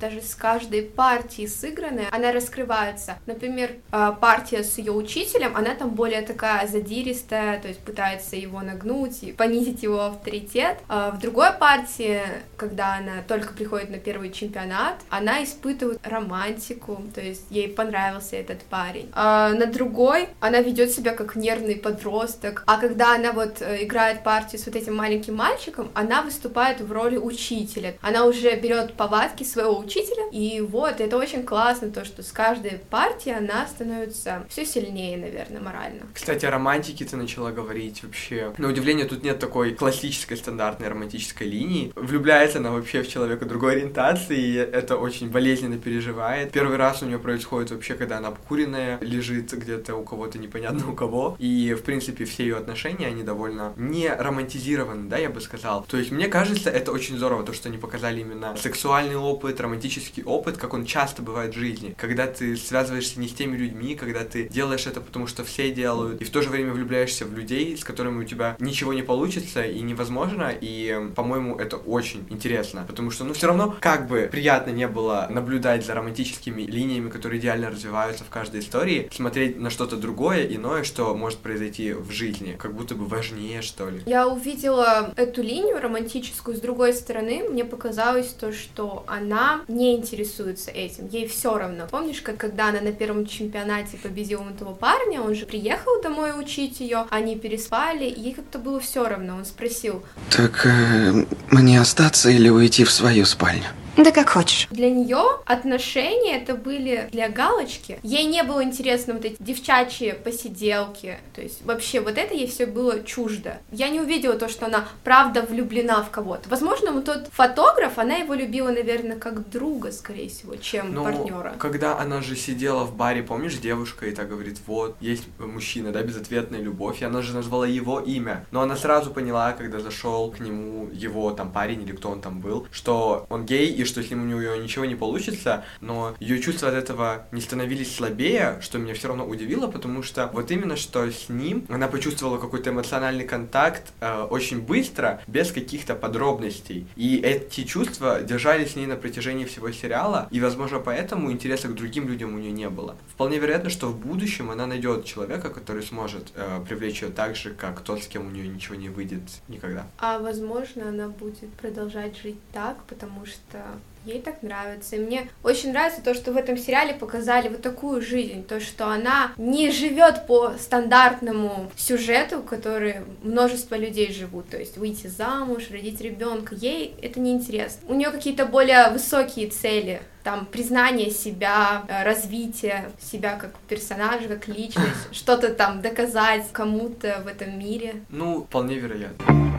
даже 0.04 0.22
с 0.22 0.36
каждой 0.36 0.82
партии 0.82 1.46
сыгранной, 1.46 2.08
она 2.12 2.34
раскрывается. 2.34 3.20
Например, 3.26 3.72
а, 3.90 4.12
партия 4.12 4.62
с 4.62 4.78
ее 4.78 4.92
учителем, 4.92 5.56
она 5.56 5.76
там 5.76 5.92
более 5.92 6.24
такая 6.24 6.68
задиристая, 6.68 7.62
то 7.62 7.70
есть 7.70 7.80
пытается 7.80 8.36
его 8.36 8.60
нагнуть 8.62 9.24
и 9.24 9.32
понизить 9.32 9.82
его 9.82 10.02
авторитет. 10.02 10.78
А 10.90 11.12
в 11.12 11.20
другой 11.20 11.54
партии, 11.54 12.20
когда 12.58 12.96
она 12.96 13.22
только 13.26 13.54
приходит 13.54 13.92
на 13.92 13.98
первый 13.98 14.34
чемпионат, 14.34 14.96
она 15.10 15.42
испытывает 15.42 16.00
романтику, 16.04 17.02
то 17.16 17.22
есть 17.22 17.46
ей 17.50 17.70
понравился 17.70 18.36
этот 18.36 18.62
парень. 18.64 19.10
А 19.14 19.54
на 19.54 19.68
другой 19.68 20.28
она 20.42 20.60
ведет 20.60 20.92
себя 20.92 21.14
как 21.14 21.38
нервный 21.38 21.78
подросток, 21.78 22.64
а 22.68 22.76
когда 22.78 23.16
она 23.16 23.32
вот 23.32 23.62
э, 23.62 23.86
играет 23.86 24.22
партию 24.24 24.60
с 24.62 24.66
вот 24.66 24.76
этим 24.76 24.96
маленьким 24.98 25.36
мальчиком, 25.36 25.90
она 25.94 26.24
выступает 26.24 26.82
в 26.82 26.92
роли 26.92 27.16
учителя. 27.16 27.94
Она 28.02 28.26
уже 28.26 28.54
берет 28.58 28.96
повадки 28.96 29.44
своего 29.44 29.78
учителя, 29.78 29.93
учителя. 29.94 30.24
И 30.32 30.62
вот, 30.62 31.00
это 31.00 31.18
очень 31.18 31.44
классно, 31.44 31.92
то, 31.92 32.06
что 32.06 32.24
с 32.24 32.32
каждой 32.32 32.80
партией 32.90 33.38
она 33.38 33.68
становится 33.68 34.46
все 34.50 34.66
сильнее, 34.66 35.18
наверное, 35.18 35.62
морально. 35.62 36.02
Кстати, 36.14 36.46
о 36.46 36.52
романтике 36.52 37.06
ты 37.06 37.16
начала 37.16 37.52
говорить 37.52 38.04
вообще. 38.04 38.54
На 38.58 38.70
удивление, 38.70 39.06
тут 39.06 39.24
нет 39.24 39.40
такой 39.40 39.74
классической 39.74 40.38
стандартной 40.38 40.88
романтической 40.88 41.48
линии. 41.48 41.92
Влюбляется 41.96 42.60
она 42.60 42.72
вообще 42.72 43.04
в 43.04 43.08
человека 43.08 43.46
другой 43.46 43.74
ориентации, 43.74 44.40
и 44.40 44.54
это 44.56 44.98
очень 44.98 45.30
болезненно 45.30 45.78
переживает. 45.78 46.52
Первый 46.52 46.78
раз 46.78 47.02
у 47.02 47.06
нее 47.06 47.20
происходит 47.20 47.72
вообще, 47.72 47.96
когда 47.96 48.18
она 48.18 48.30
обкуренная, 48.30 49.00
лежит 49.02 49.52
где-то 49.54 49.96
у 49.96 50.04
кого-то 50.04 50.40
непонятно 50.40 50.92
у 50.92 50.96
кого. 50.96 51.36
И, 51.40 51.74
в 51.74 51.84
принципе, 51.84 52.26
все 52.26 52.44
ее 52.44 52.58
отношения, 52.58 53.08
они 53.08 53.24
довольно 53.24 53.74
не 53.76 54.10
романтизированы, 54.10 55.10
да, 55.10 55.18
я 55.18 55.30
бы 55.30 55.42
сказал. 55.42 55.86
То 55.88 55.98
есть, 55.98 56.12
мне 56.12 56.28
кажется, 56.28 56.70
это 56.70 56.92
очень 56.92 57.18
здорово, 57.18 57.44
то, 57.44 57.54
что 57.54 57.70
они 57.70 57.78
показали 57.78 58.22
именно 58.22 58.56
сексуальный 58.56 59.16
опыт, 59.16 59.60
романтизм 59.60 59.73
романтический 59.74 60.24
опыт, 60.24 60.58
как 60.58 60.74
он 60.74 60.86
часто 60.86 61.24
бывает 61.24 61.56
в 61.56 61.58
жизни. 61.58 61.96
Когда 61.98 62.27
ты 62.27 62.56
связываешься 62.56 63.20
не 63.20 63.27
с 63.27 63.34
теми 63.34 63.58
людьми, 63.58 63.96
когда 63.96 64.24
ты 64.24 64.48
делаешь 64.48 64.86
это 64.86 65.01
потому, 65.01 65.25
что 65.25 65.44
все 65.44 65.72
делают, 65.72 66.22
и 66.22 66.25
в 66.25 66.30
то 66.30 66.44
же 66.44 66.50
время 66.50 66.74
влюбляешься 66.74 67.25
в 67.25 67.34
людей, 67.34 67.75
с 67.75 67.84
которыми 67.84 68.24
у 68.24 68.24
тебя 68.24 68.56
ничего 68.60 68.94
не 68.94 69.01
получится 69.01 69.63
и 69.63 69.82
невозможно, 69.82 70.51
и, 70.62 71.10
по-моему, 71.15 71.58
это 71.58 71.77
очень 71.77 72.25
интересно, 72.30 72.86
потому 72.88 73.10
что, 73.10 73.24
ну, 73.24 73.34
все 73.34 73.48
равно, 73.48 73.75
как 73.80 74.08
бы 74.08 74.30
приятно 74.32 74.70
не 74.70 74.88
было 74.88 75.27
наблюдать 75.30 75.84
за 75.86 75.96
романтическими 75.96 76.62
линиями, 76.62 77.10
которые 77.10 77.39
идеально 77.39 77.72
развиваются 77.72 78.24
в 78.24 78.30
каждой 78.30 78.60
истории, 78.60 79.10
смотреть 79.12 79.60
на 79.60 79.72
что-то 79.72 79.98
другое, 79.98 80.46
иное, 80.46 80.84
что 80.84 81.15
может 81.15 81.39
произойти 81.39 81.94
в 81.94 82.12
жизни, 82.12 82.56
как 82.60 82.75
будто 82.75 82.94
бы 82.94 83.06
важнее, 83.06 83.63
что 83.63 83.89
ли. 83.89 84.03
Я 84.06 84.27
увидела 84.27 85.13
эту 85.15 85.42
линию 85.42 85.82
романтическую 85.82 86.56
с 86.56 86.60
другой 86.60 86.94
стороны, 86.94 87.44
мне 87.50 87.65
показалось 87.65 88.27
то, 88.34 88.51
что 88.51 89.03
она 89.08 89.62
не 89.67 89.96
интересуется 89.96 90.72
этим, 90.72 91.08
ей 91.08 91.27
все 91.27 91.58
равно. 91.58 91.88
Помнишь, 91.89 92.22
как 92.22 92.38
когда 92.38 92.70
она 92.70 92.82
на 92.82 92.91
первом 92.91 93.25
чемпионате 93.25 93.98
победила 93.98 94.50
этого 94.50 94.74
парня, 94.74 95.22
он 95.22 95.36
же 95.36 95.46
приехал 95.46 96.01
домой 96.01 96.32
учить 96.39 96.79
ее, 96.79 97.05
они 97.10 97.36
переспали, 97.36 98.05
и 98.05 98.20
ей 98.20 98.34
как-то 98.34 98.60
было 98.60 98.79
все 98.79 99.08
равно. 99.08 99.36
Он 99.36 99.46
спросил: 99.46 100.03
Так 100.29 100.65
э, 100.65 101.25
мне 101.51 101.79
остаться 101.79 102.29
или 102.29 102.50
уйти 102.50 102.84
в 102.84 102.91
свою 102.91 103.25
спальню? 103.25 103.67
Да 103.96 104.12
как 104.12 104.30
хочешь. 104.30 104.68
Для 104.72 104.90
нее 104.90 105.22
отношения 105.46 106.38
это 106.42 106.56
были 106.56 107.10
для 107.12 107.30
галочки. 107.30 108.00
Ей 108.02 108.26
не 108.26 108.42
было 108.44 108.64
интересно 108.64 109.14
вот 109.14 109.24
эти 109.26 109.36
девчачьи 109.40 110.14
посиделки. 110.14 111.20
То 111.36 111.42
есть 111.42 111.64
вообще 111.64 112.00
вот 112.02 112.18
это 112.18 112.34
ей 112.34 112.48
все 112.48 112.66
было 112.66 113.04
чуждо. 113.04 113.58
Я 113.72 113.90
не 113.90 114.00
увидела 114.02 114.34
то, 114.34 114.50
что 114.50 114.66
она 114.66 114.88
правда 115.04 115.44
влюблена 115.44 116.02
в 116.02 116.10
кого-то. 116.10 116.50
Возможно, 116.50 116.92
вот 116.92 117.06
тот 117.06 117.28
фотограф, 117.32 118.00
она 118.00 118.16
его 118.16 118.34
любила, 118.34 118.70
наверное, 118.70 119.18
как 119.18 119.50
друга, 119.50 119.92
скорее 119.92 120.28
всего, 120.30 120.56
чем 120.56 120.94
Ну, 120.94 121.04
партнера. 121.04 121.54
когда 121.60 121.98
она 122.00 122.22
же 122.22 122.36
сидела 122.36 122.86
в 122.86 122.96
баре, 122.96 123.22
помнишь, 123.22 123.58
девушка 123.58 124.08
и 124.08 124.12
так 124.16 124.28
говорит, 124.30 124.58
вот, 124.66 124.96
есть 125.02 125.26
мужчина, 125.40 125.92
да, 125.92 126.02
безответная 126.02 126.60
любовь, 126.60 127.02
и 127.02 127.06
она 127.06 127.22
же 127.22 127.34
назвала 127.36 127.68
его 127.68 128.00
имя. 128.00 128.46
Но 128.52 128.62
она 128.62 128.76
сразу 128.76 129.12
поняла, 129.12 129.52
когда 129.52 129.80
зашел 129.80 130.32
к 130.32 130.40
нему 130.40 130.90
его 130.92 131.32
там 131.32 131.52
парень 131.52 131.84
или 131.84 131.92
кто 131.92 132.10
он 132.10 132.22
там 132.22 132.40
был, 132.40 132.68
что 132.72 133.28
он 133.30 133.46
гей 133.46 133.68
и 133.72 133.83
что 133.86 134.04
с 134.04 134.10
ним 134.10 134.24
у 134.24 134.25
нее 134.25 134.58
ничего 134.58 134.86
не 134.86 134.96
получится, 134.96 135.63
но 135.82 136.16
ее 136.20 136.40
чувства 136.40 136.70
от 136.70 136.75
этого 136.75 137.25
не 137.32 137.42
становились 137.42 137.96
слабее, 137.96 138.60
что 138.62 138.78
меня 138.78 138.94
все 138.94 139.08
равно 139.08 139.25
удивило, 139.25 139.68
потому 139.68 140.04
что 140.04 140.30
вот 140.34 140.52
именно 140.52 140.75
что 140.75 141.10
с 141.10 141.30
ним 141.30 141.66
она 141.70 141.88
почувствовала 141.88 142.38
какой-то 142.38 142.70
эмоциональный 142.70 143.25
контакт 143.25 143.94
э, 144.00 144.24
очень 144.30 144.62
быстро, 144.62 145.22
без 145.28 145.52
каких-то 145.52 145.96
подробностей. 145.96 146.88
И 146.96 147.18
эти 147.18 147.63
чувства 147.63 148.22
держались 148.22 148.74
с 148.74 148.75
ней 148.75 148.86
на 148.86 148.96
протяжении 148.96 149.46
всего 149.46 149.72
сериала, 149.72 150.28
и, 150.32 150.40
возможно, 150.40 150.80
поэтому 150.80 151.32
интереса 151.32 151.68
к 151.68 151.75
другим 151.75 152.08
людям 152.08 152.34
у 152.36 152.38
нее 152.38 152.52
не 152.52 152.70
было. 152.70 152.96
Вполне 153.08 153.40
вероятно, 153.40 153.70
что 153.70 153.88
в 153.88 153.98
будущем 153.98 154.52
она 154.52 154.66
найдет 154.66 155.06
человека, 155.06 155.50
который 155.50 155.84
сможет 155.84 156.32
э, 156.36 156.63
привлечь 156.68 157.02
ее 157.02 157.10
так 157.10 157.36
же, 157.36 157.54
как 157.54 157.82
тот, 157.82 158.04
с 158.04 158.08
кем 158.08 158.28
у 158.28 158.30
нее 158.30 158.48
ничего 158.48 158.75
не 158.75 158.90
выйдет 158.90 159.22
никогда. 159.48 159.88
А 160.00 160.20
возможно, 160.20 160.90
она 160.90 161.08
будет 161.08 161.52
продолжать 161.54 162.18
жить 162.18 162.40
так, 162.52 162.84
потому 162.84 163.25
что 163.25 163.60
ей 164.06 164.22
так 164.22 164.42
нравится. 164.44 164.96
И 164.96 165.00
мне 165.00 165.30
очень 165.44 165.72
нравится 165.72 166.01
то, 166.01 166.13
что 166.13 166.32
в 166.32 166.38
этом 166.38 166.58
сериале 166.58 166.94
показали 166.94 167.50
вот 167.50 167.62
такую 167.62 168.01
жизнь, 168.01 168.44
то, 168.44 168.60
что 168.60 168.88
она 168.88 169.32
не 169.38 169.72
живет 169.72 170.27
по 170.27 170.53
стандартному 170.60 171.72
сюжету, 171.75 172.42
который 172.42 172.98
множество 173.22 173.75
людей 173.75 174.12
живут, 174.13 174.50
то 174.50 174.58
есть 174.58 174.77
выйти 174.77 175.08
замуж, 175.08 175.70
родить 175.72 176.01
ребенка. 176.01 176.56
Ей 176.56 176.96
это 177.01 177.20
не 177.20 177.32
интересно. 177.32 177.82
У 177.88 177.94
нее 177.94 178.12
какие-то 178.12 178.46
более 178.46 178.89
высокие 178.89 179.50
цели, 179.50 180.01
там 180.24 180.46
признание 180.46 181.12
себя, 181.12 181.84
э, 181.88 182.03
развитие 182.03 182.92
себя 183.00 183.36
как 183.36 183.56
персонажа, 183.68 184.27
как 184.30 184.48
личность, 184.48 184.89
что-то 185.12 185.53
там 185.53 185.82
доказать 185.82 186.46
кому-то 186.51 187.22
в 187.25 187.27
этом 187.27 187.58
мире. 187.60 187.96
Ну, 188.10 188.44
вполне 188.44 188.75
вероятно. 188.75 189.53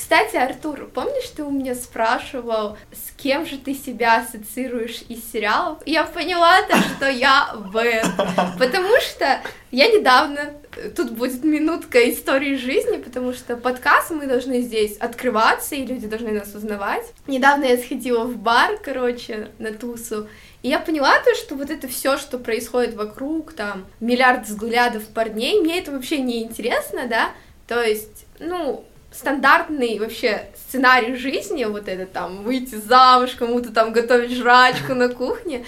Кстати, 0.00 0.34
Артур, 0.36 0.90
помнишь, 0.92 1.28
ты 1.36 1.44
у 1.44 1.50
меня 1.50 1.74
спрашивал, 1.74 2.78
с 2.90 3.10
кем 3.18 3.44
же 3.44 3.58
ты 3.58 3.74
себя 3.74 4.22
ассоциируешь 4.22 5.02
из 5.10 5.30
сериалов? 5.30 5.78
Я 5.84 6.04
поняла 6.04 6.62
то, 6.62 6.74
что 6.78 7.06
я 7.06 7.54
Бет, 7.70 8.06
потому 8.58 8.98
что 9.02 9.42
я 9.70 9.88
недавно, 9.88 10.54
тут 10.96 11.12
будет 11.12 11.44
минутка 11.44 12.10
истории 12.10 12.56
жизни, 12.56 12.96
потому 12.96 13.34
что 13.34 13.58
подкаст 13.58 14.10
мы 14.10 14.26
должны 14.26 14.62
здесь 14.62 14.96
открываться, 14.96 15.74
и 15.74 15.84
люди 15.84 16.06
должны 16.06 16.30
нас 16.30 16.54
узнавать. 16.54 17.04
Недавно 17.26 17.66
я 17.66 17.76
сходила 17.76 18.24
в 18.24 18.38
бар, 18.38 18.78
короче, 18.82 19.50
на 19.58 19.70
тусу, 19.74 20.28
и 20.62 20.70
я 20.70 20.80
поняла 20.80 21.18
то, 21.20 21.34
что 21.34 21.56
вот 21.56 21.70
это 21.70 21.88
все, 21.88 22.16
что 22.16 22.38
происходит 22.38 22.94
вокруг, 22.94 23.52
там, 23.52 23.84
миллиард 24.00 24.46
взглядов 24.46 25.06
парней, 25.08 25.60
мне 25.60 25.78
это 25.78 25.92
вообще 25.92 26.22
не 26.22 26.42
интересно, 26.42 27.06
да, 27.06 27.32
то 27.68 27.82
есть, 27.82 28.24
ну, 28.38 28.84
стандартный 29.12 29.98
вообще 29.98 30.46
сценарий 30.68 31.14
жизни, 31.16 31.64
вот 31.64 31.88
это 31.88 32.06
там, 32.06 32.42
выйти 32.42 32.76
замуж, 32.76 33.30
кому-то 33.38 33.72
там 33.72 33.92
готовить 33.92 34.32
жрачку 34.32 34.94
на 34.94 35.08
кухне, 35.08 35.64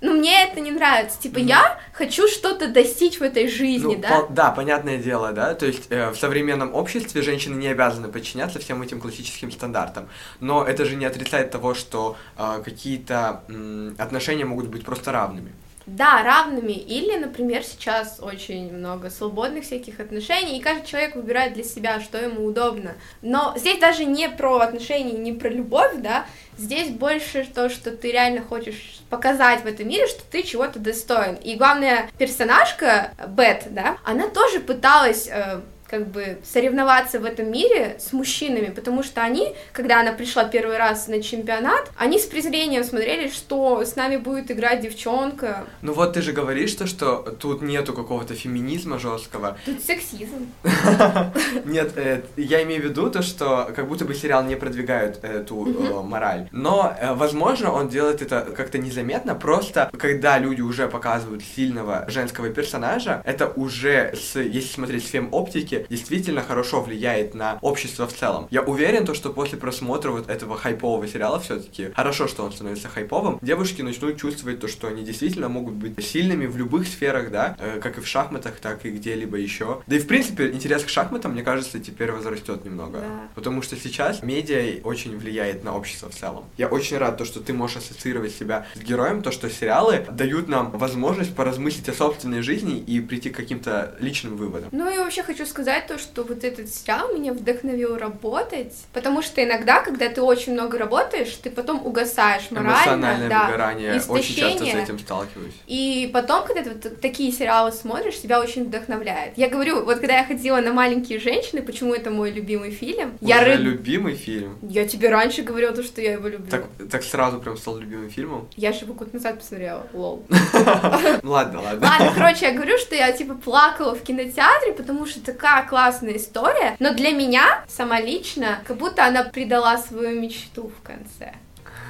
ну, 0.00 0.12
мне 0.18 0.42
это 0.44 0.60
не 0.60 0.70
нравится. 0.70 1.18
Типа, 1.18 1.38
я 1.38 1.78
хочу 1.94 2.28
что-то 2.28 2.68
достичь 2.68 3.20
в 3.20 3.22
этой 3.22 3.48
жизни, 3.48 3.94
Ну, 3.94 4.02
да? 4.02 4.08
пол- 4.08 4.26
да, 4.28 4.50
понятное 4.50 4.98
дело, 4.98 5.32
да. 5.32 5.54
То 5.54 5.64
есть 5.64 5.84
э, 5.88 6.10
в 6.10 6.16
современном 6.16 6.74
обществе 6.74 7.22
женщины 7.22 7.54
не 7.58 7.68
обязаны 7.68 8.08
подчиняться 8.08 8.58
всем 8.58 8.82
этим 8.82 9.00
классическим 9.00 9.50
стандартам. 9.50 10.08
Но 10.40 10.62
это 10.62 10.84
же 10.84 10.96
не 10.96 11.06
отрицает 11.06 11.50
того, 11.52 11.72
что 11.74 12.16
э, 12.36 12.60
какие-то 12.62 13.44
м, 13.48 13.94
отношения 13.98 14.44
могут 14.44 14.66
быть 14.66 14.84
просто 14.84 15.10
равными. 15.10 15.52
Да, 15.86 16.22
равными. 16.22 16.72
Или, 16.72 17.16
например, 17.16 17.62
сейчас 17.62 18.18
очень 18.20 18.72
много 18.72 19.10
свободных 19.10 19.64
всяких 19.64 20.00
отношений, 20.00 20.58
и 20.58 20.62
каждый 20.62 20.86
человек 20.86 21.14
выбирает 21.14 21.52
для 21.54 21.64
себя, 21.64 22.00
что 22.00 22.18
ему 22.18 22.44
удобно. 22.44 22.94
Но 23.20 23.52
здесь 23.56 23.78
даже 23.78 24.04
не 24.04 24.28
про 24.28 24.58
отношения, 24.60 25.12
не 25.12 25.32
про 25.32 25.48
любовь, 25.48 25.96
да, 25.98 26.24
здесь 26.56 26.88
больше 26.88 27.46
то, 27.52 27.68
что 27.68 27.90
ты 27.90 28.12
реально 28.12 28.40
хочешь 28.40 29.00
показать 29.10 29.62
в 29.62 29.66
этом 29.66 29.88
мире, 29.88 30.06
что 30.06 30.22
ты 30.30 30.42
чего-то 30.42 30.78
достоин. 30.78 31.34
И 31.36 31.56
главная 31.56 32.08
персонажка, 32.18 33.12
Бет, 33.28 33.66
да, 33.70 33.98
она 34.04 34.28
тоже 34.28 34.60
пыталась 34.60 35.28
э, 35.30 35.60
как 35.94 36.08
бы 36.08 36.38
соревноваться 36.42 37.20
в 37.20 37.24
этом 37.24 37.52
мире 37.52 37.96
с 38.00 38.12
мужчинами, 38.12 38.70
потому 38.74 39.04
что 39.04 39.22
они, 39.22 39.54
когда 39.72 40.00
она 40.00 40.12
пришла 40.12 40.44
первый 40.44 40.76
раз 40.76 41.06
на 41.06 41.22
чемпионат, 41.22 41.90
они 41.96 42.18
с 42.18 42.24
презрением 42.24 42.82
смотрели, 42.82 43.28
что 43.28 43.84
с 43.84 43.94
нами 43.94 44.16
будет 44.16 44.50
играть 44.50 44.80
девчонка. 44.80 45.66
Ну 45.82 45.92
вот 45.92 46.14
ты 46.14 46.22
же 46.22 46.32
говоришь, 46.32 46.74
то, 46.74 46.88
что 46.88 47.36
тут 47.38 47.62
нету 47.62 47.92
какого-то 47.92 48.34
феминизма 48.34 48.98
жесткого. 48.98 49.56
Тут 49.64 49.84
сексизм. 49.84 50.48
Нет, 51.64 51.92
э, 51.96 52.22
я 52.36 52.64
имею 52.64 52.82
в 52.82 52.84
виду 52.86 53.08
то, 53.08 53.22
что 53.22 53.70
как 53.76 53.86
будто 53.86 54.04
бы 54.04 54.14
сериал 54.14 54.42
не 54.42 54.56
продвигает 54.56 55.22
эту 55.22 55.64
э, 55.66 56.02
мораль. 56.02 56.48
Но, 56.50 56.92
э, 57.00 57.14
возможно, 57.14 57.70
он 57.70 57.88
делает 57.88 58.20
это 58.20 58.40
как-то 58.56 58.78
незаметно, 58.78 59.36
просто 59.36 59.90
когда 59.96 60.38
люди 60.38 60.60
уже 60.60 60.88
показывают 60.88 61.44
сильного 61.44 62.04
женского 62.08 62.48
персонажа, 62.48 63.22
это 63.24 63.46
уже, 63.46 64.12
если 64.34 64.60
смотреть 64.60 65.06
с 65.06 65.10
фем-оптики, 65.10 65.83
действительно 65.88 66.42
хорошо 66.42 66.82
влияет 66.82 67.34
на 67.34 67.58
общество 67.60 68.06
в 68.06 68.12
целом. 68.12 68.48
Я 68.50 68.62
уверен, 68.62 69.06
то, 69.06 69.14
что 69.14 69.30
после 69.30 69.58
просмотра 69.58 70.10
вот 70.10 70.28
этого 70.28 70.56
хайпового 70.56 71.06
сериала 71.06 71.40
все-таки, 71.40 71.92
хорошо, 71.94 72.28
что 72.28 72.44
он 72.44 72.52
становится 72.52 72.88
хайповым, 72.88 73.38
девушки 73.42 73.82
начнут 73.82 74.16
чувствовать 74.18 74.60
то, 74.60 74.68
что 74.68 74.88
они 74.88 75.02
действительно 75.02 75.48
могут 75.48 75.74
быть 75.74 76.04
сильными 76.04 76.46
в 76.46 76.56
любых 76.56 76.86
сферах, 76.86 77.30
да, 77.30 77.56
э, 77.58 77.80
как 77.80 77.98
и 77.98 78.00
в 78.00 78.06
шахматах, 78.06 78.56
так 78.56 78.84
и 78.86 78.90
где-либо 78.90 79.36
еще. 79.36 79.82
Да 79.86 79.96
и, 79.96 79.98
в 79.98 80.06
принципе, 80.06 80.50
интерес 80.50 80.84
к 80.84 80.88
шахматам, 80.88 81.32
мне 81.32 81.42
кажется, 81.42 81.78
теперь 81.78 82.12
возрастет 82.12 82.64
немного. 82.64 82.98
Да. 83.00 83.28
Потому 83.34 83.62
что 83.62 83.76
сейчас 83.76 84.22
медиа 84.22 84.80
очень 84.84 85.16
влияет 85.18 85.64
на 85.64 85.76
общество 85.76 86.10
в 86.10 86.14
целом. 86.14 86.44
Я 86.56 86.68
очень 86.68 86.98
рад, 86.98 87.18
то, 87.18 87.24
что 87.24 87.40
ты 87.40 87.52
можешь 87.52 87.78
ассоциировать 87.78 88.34
себя 88.34 88.66
с 88.74 88.78
героем, 88.78 89.22
то, 89.22 89.30
что 89.30 89.50
сериалы 89.50 90.06
дают 90.10 90.48
нам 90.48 90.70
возможность 90.70 91.34
поразмыслить 91.34 91.88
о 91.88 91.92
собственной 91.92 92.42
жизни 92.42 92.78
и 92.78 93.00
прийти 93.00 93.30
к 93.30 93.36
каким-то 93.36 93.96
личным 94.00 94.36
выводам. 94.36 94.68
Ну 94.72 94.92
и 94.92 94.98
вообще 94.98 95.22
хочу 95.22 95.46
сказать 95.46 95.73
то, 95.80 95.98
что 95.98 96.22
вот 96.22 96.44
этот 96.44 96.68
сериал 96.68 97.12
меня 97.14 97.32
вдохновил 97.32 97.96
работать, 97.96 98.74
потому 98.92 99.22
что 99.22 99.42
иногда, 99.42 99.80
когда 99.80 100.08
ты 100.08 100.22
очень 100.22 100.52
много 100.52 100.78
работаешь, 100.78 101.32
ты 101.42 101.50
потом 101.50 101.84
угасаешь 101.84 102.50
морально, 102.50 102.74
Эмоциональное 102.76 103.28
да, 103.28 103.44
выгорание, 103.46 104.02
очень 104.08 104.34
часто 104.34 104.50
с 104.50 104.54
истощение. 104.54 104.82
этим 104.84 104.98
сталкиваюсь. 104.98 105.54
И 105.66 106.10
потом, 106.12 106.44
когда 106.46 106.62
ты 106.62 106.70
вот 106.70 107.00
такие 107.00 107.32
сериалы 107.32 107.72
смотришь, 107.72 108.20
тебя 108.20 108.40
очень 108.40 108.64
вдохновляет. 108.64 109.36
Я 109.36 109.48
говорю, 109.48 109.84
вот 109.84 109.98
когда 109.98 110.18
я 110.18 110.24
ходила 110.24 110.60
на 110.60 110.72
«Маленькие 110.72 111.18
женщины», 111.18 111.62
почему 111.62 111.94
это 111.94 112.10
мой 112.10 112.30
любимый 112.30 112.70
фильм, 112.70 113.16
я 113.20 113.40
Уже 113.40 113.52
ры- 113.52 113.56
любимый 113.56 114.14
фильм. 114.14 114.58
Я 114.62 114.86
тебе 114.86 115.08
раньше 115.10 115.42
говорила, 115.42 115.72
то, 115.72 115.82
что 115.82 116.00
я 116.00 116.12
его 116.12 116.28
люблю. 116.28 116.50
Так, 116.50 116.64
так 116.90 117.02
сразу 117.02 117.40
прям 117.40 117.56
стал 117.56 117.78
любимым 117.78 118.10
фильмом. 118.10 118.48
Я 118.56 118.72
же 118.72 118.80
его 118.84 118.94
год 118.94 119.12
назад 119.12 119.38
посмотрела, 119.38 119.86
лол. 119.92 120.24
Ладно, 121.22 121.60
ладно. 121.62 121.86
Ладно, 121.86 122.12
короче, 122.14 122.46
я 122.46 122.52
говорю, 122.52 122.78
что 122.78 122.94
я 122.94 123.12
типа 123.12 123.34
плакала 123.34 123.94
в 123.94 124.02
кинотеатре, 124.02 124.72
потому 124.72 125.06
что 125.06 125.20
такая 125.24 125.53
классная 125.62 126.16
история, 126.16 126.76
но 126.78 126.94
для 126.94 127.10
меня, 127.12 127.64
сама 127.68 128.00
лично, 128.00 128.60
как 128.66 128.76
будто 128.76 129.04
она 129.04 129.24
предала 129.24 129.78
свою 129.78 130.20
мечту 130.20 130.70
в 130.78 130.86
конце. 130.86 131.34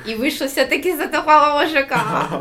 И 0.06 0.14
вышел 0.14 0.46
все-таки 0.48 0.94
за 0.94 1.08
такого 1.08 1.60
мужика. 1.60 2.00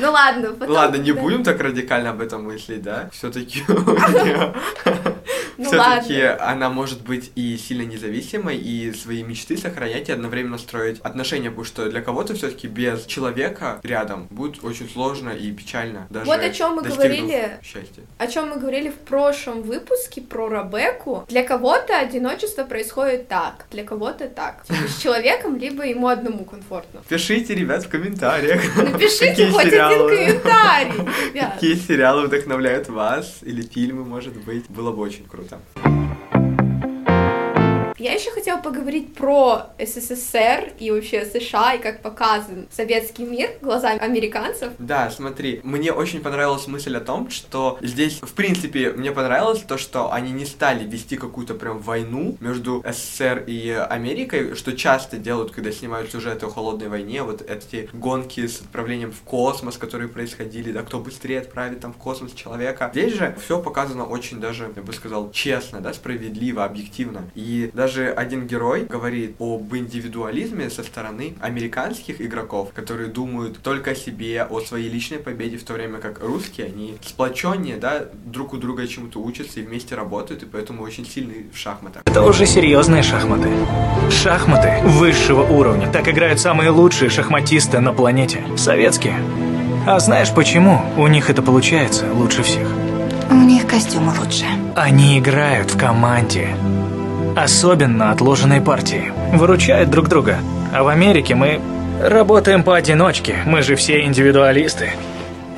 Ну 0.00 0.12
ладно, 0.12 0.52
потом... 0.52 0.76
Ладно, 0.76 0.96
не 0.98 1.10
да. 1.10 1.20
будем 1.20 1.42
так 1.42 1.60
радикально 1.60 2.10
об 2.10 2.20
этом 2.20 2.44
мыслить, 2.44 2.82
да? 2.82 3.10
Все-таки 3.12 3.64
Ну 5.58 5.64
все-таки 5.64 6.20
она 6.22 6.70
может 6.70 7.02
быть 7.02 7.32
и 7.34 7.56
сильно 7.56 7.82
независимой, 7.82 8.56
и 8.56 8.92
свои 8.92 9.22
мечты 9.22 9.56
сохранять, 9.56 10.08
и 10.08 10.12
одновременно 10.12 10.56
строить 10.58 11.00
отношения, 11.00 11.50
потому 11.50 11.64
что 11.64 11.90
для 11.90 12.00
кого-то 12.00 12.34
все-таки 12.34 12.68
без 12.68 13.04
человека 13.06 13.80
рядом 13.82 14.28
будет 14.30 14.62
очень 14.64 14.88
сложно 14.88 15.30
и 15.30 15.50
печально. 15.52 16.06
Даже 16.10 16.26
Вот 16.26 16.40
о 16.40 16.50
чем 16.50 16.74
мы 16.76 16.82
говорили. 16.82 17.58
Счастья. 17.62 18.02
О 18.18 18.26
чем 18.26 18.50
мы 18.50 18.56
говорили 18.56 18.90
в 18.90 18.98
прошлом 18.98 19.62
выпуске 19.62 20.20
про 20.20 20.48
Ребекку. 20.48 21.24
Для 21.28 21.42
кого-то 21.42 21.98
одиночество 21.98 22.64
происходит 22.64 23.28
так, 23.28 23.66
для 23.70 23.84
кого-то 23.84 24.28
так. 24.28 24.64
Типа 24.68 24.88
с 24.88 25.02
человеком, 25.02 25.56
либо 25.56 25.84
ему 25.84 26.08
одному 26.08 26.44
комфортно. 26.44 27.02
Пишите, 27.08 27.54
ребят, 27.54 27.84
в 27.84 27.88
комментариях. 27.88 28.62
Напишите 28.76 29.50
хоть 29.50 29.64
один 29.64 29.72
сериалы- 29.72 30.16
комментарий, 30.16 30.92
ребят. 31.34 31.54
Какие 31.54 31.74
сериалы 31.74 32.26
вдохновляют 32.26 32.88
вас, 32.88 33.38
или 33.42 33.62
фильмы, 33.62 34.04
может 34.04 34.36
быть. 34.44 34.68
Было 34.68 34.92
бы 34.92 35.02
очень 35.02 35.24
круто. 35.26 35.47
Dank. 35.48 36.07
Я 37.98 38.12
еще 38.12 38.30
хотела 38.30 38.60
поговорить 38.60 39.14
про 39.14 39.70
СССР 39.76 40.72
и 40.78 40.92
вообще 40.92 41.24
США, 41.24 41.74
и 41.74 41.82
как 41.82 42.00
показан 42.00 42.68
советский 42.70 43.24
мир 43.24 43.50
глазами 43.60 43.98
американцев. 43.98 44.72
Да, 44.78 45.10
смотри, 45.10 45.60
мне 45.64 45.92
очень 45.92 46.20
понравилась 46.20 46.68
мысль 46.68 46.96
о 46.96 47.00
том, 47.00 47.28
что 47.28 47.76
здесь, 47.82 48.20
в 48.22 48.34
принципе, 48.34 48.92
мне 48.92 49.10
понравилось 49.10 49.62
то, 49.62 49.78
что 49.78 50.12
они 50.12 50.30
не 50.30 50.46
стали 50.46 50.84
вести 50.84 51.16
какую-то 51.16 51.54
прям 51.54 51.80
войну 51.80 52.36
между 52.38 52.84
СССР 52.88 53.42
и 53.48 53.70
Америкой, 53.70 54.54
что 54.54 54.76
часто 54.76 55.16
делают, 55.16 55.50
когда 55.50 55.72
снимают 55.72 56.12
сюжеты 56.12 56.46
о 56.46 56.50
холодной 56.50 56.88
войне, 56.88 57.24
вот 57.24 57.42
эти 57.42 57.90
гонки 57.92 58.46
с 58.46 58.60
отправлением 58.60 59.10
в 59.10 59.22
космос, 59.22 59.76
которые 59.76 60.08
происходили, 60.08 60.70
да, 60.70 60.82
кто 60.82 61.00
быстрее 61.00 61.40
отправит 61.40 61.80
там 61.80 61.92
в 61.92 61.96
космос 61.96 62.32
человека. 62.32 62.90
Здесь 62.92 63.14
же 63.14 63.36
все 63.42 63.60
показано 63.60 64.04
очень 64.04 64.38
даже, 64.38 64.72
я 64.76 64.82
бы 64.82 64.92
сказал, 64.92 65.32
честно, 65.32 65.80
да, 65.80 65.92
справедливо, 65.92 66.64
объективно. 66.64 67.28
И 67.34 67.70
даже 67.74 67.87
один 67.96 68.46
герой 68.46 68.84
говорит 68.84 69.36
об 69.38 69.74
индивидуализме 69.74 70.70
со 70.70 70.82
стороны 70.82 71.34
американских 71.40 72.20
игроков, 72.20 72.70
которые 72.74 73.08
думают 73.08 73.58
только 73.62 73.92
о 73.92 73.94
себе, 73.94 74.44
о 74.44 74.60
своей 74.60 74.88
личной 74.88 75.18
победе, 75.18 75.56
в 75.56 75.64
то 75.64 75.72
время 75.74 75.98
как 75.98 76.22
русские, 76.22 76.66
они 76.66 76.96
сплоченнее, 77.02 77.76
да, 77.76 78.04
друг 78.24 78.52
у 78.52 78.56
друга 78.58 78.86
чему-то 78.86 79.20
учатся 79.20 79.60
и 79.60 79.62
вместе 79.62 79.94
работают, 79.94 80.42
и 80.42 80.46
поэтому 80.46 80.82
очень 80.82 81.06
сильны 81.06 81.46
в 81.52 81.56
шахматах. 81.56 82.02
Это 82.04 82.22
уже 82.22 82.46
серьезные 82.46 83.02
шахматы. 83.02 83.48
Шахматы 84.10 84.80
высшего 84.84 85.42
уровня. 85.42 85.90
Так 85.90 86.08
играют 86.08 86.40
самые 86.40 86.70
лучшие 86.70 87.10
шахматисты 87.10 87.80
на 87.80 87.92
планете. 87.92 88.44
Советские. 88.56 89.14
А 89.86 89.98
знаешь 90.00 90.30
почему 90.34 90.82
у 90.96 91.06
них 91.06 91.30
это 91.30 91.42
получается 91.42 92.12
лучше 92.12 92.42
всех? 92.42 92.68
У 93.30 93.34
них 93.34 93.66
костюмы 93.66 94.12
лучше. 94.18 94.44
Они 94.74 95.18
играют 95.18 95.70
в 95.70 95.78
команде. 95.78 96.48
Особенно 97.36 98.10
отложенные 98.10 98.60
партии. 98.60 99.12
Выручают 99.32 99.90
друг 99.90 100.08
друга. 100.08 100.38
А 100.72 100.82
в 100.82 100.88
Америке 100.88 101.34
мы 101.34 101.60
работаем 102.02 102.62
поодиночке. 102.62 103.36
Мы 103.46 103.62
же 103.62 103.76
все 103.76 104.02
индивидуалисты. 104.02 104.90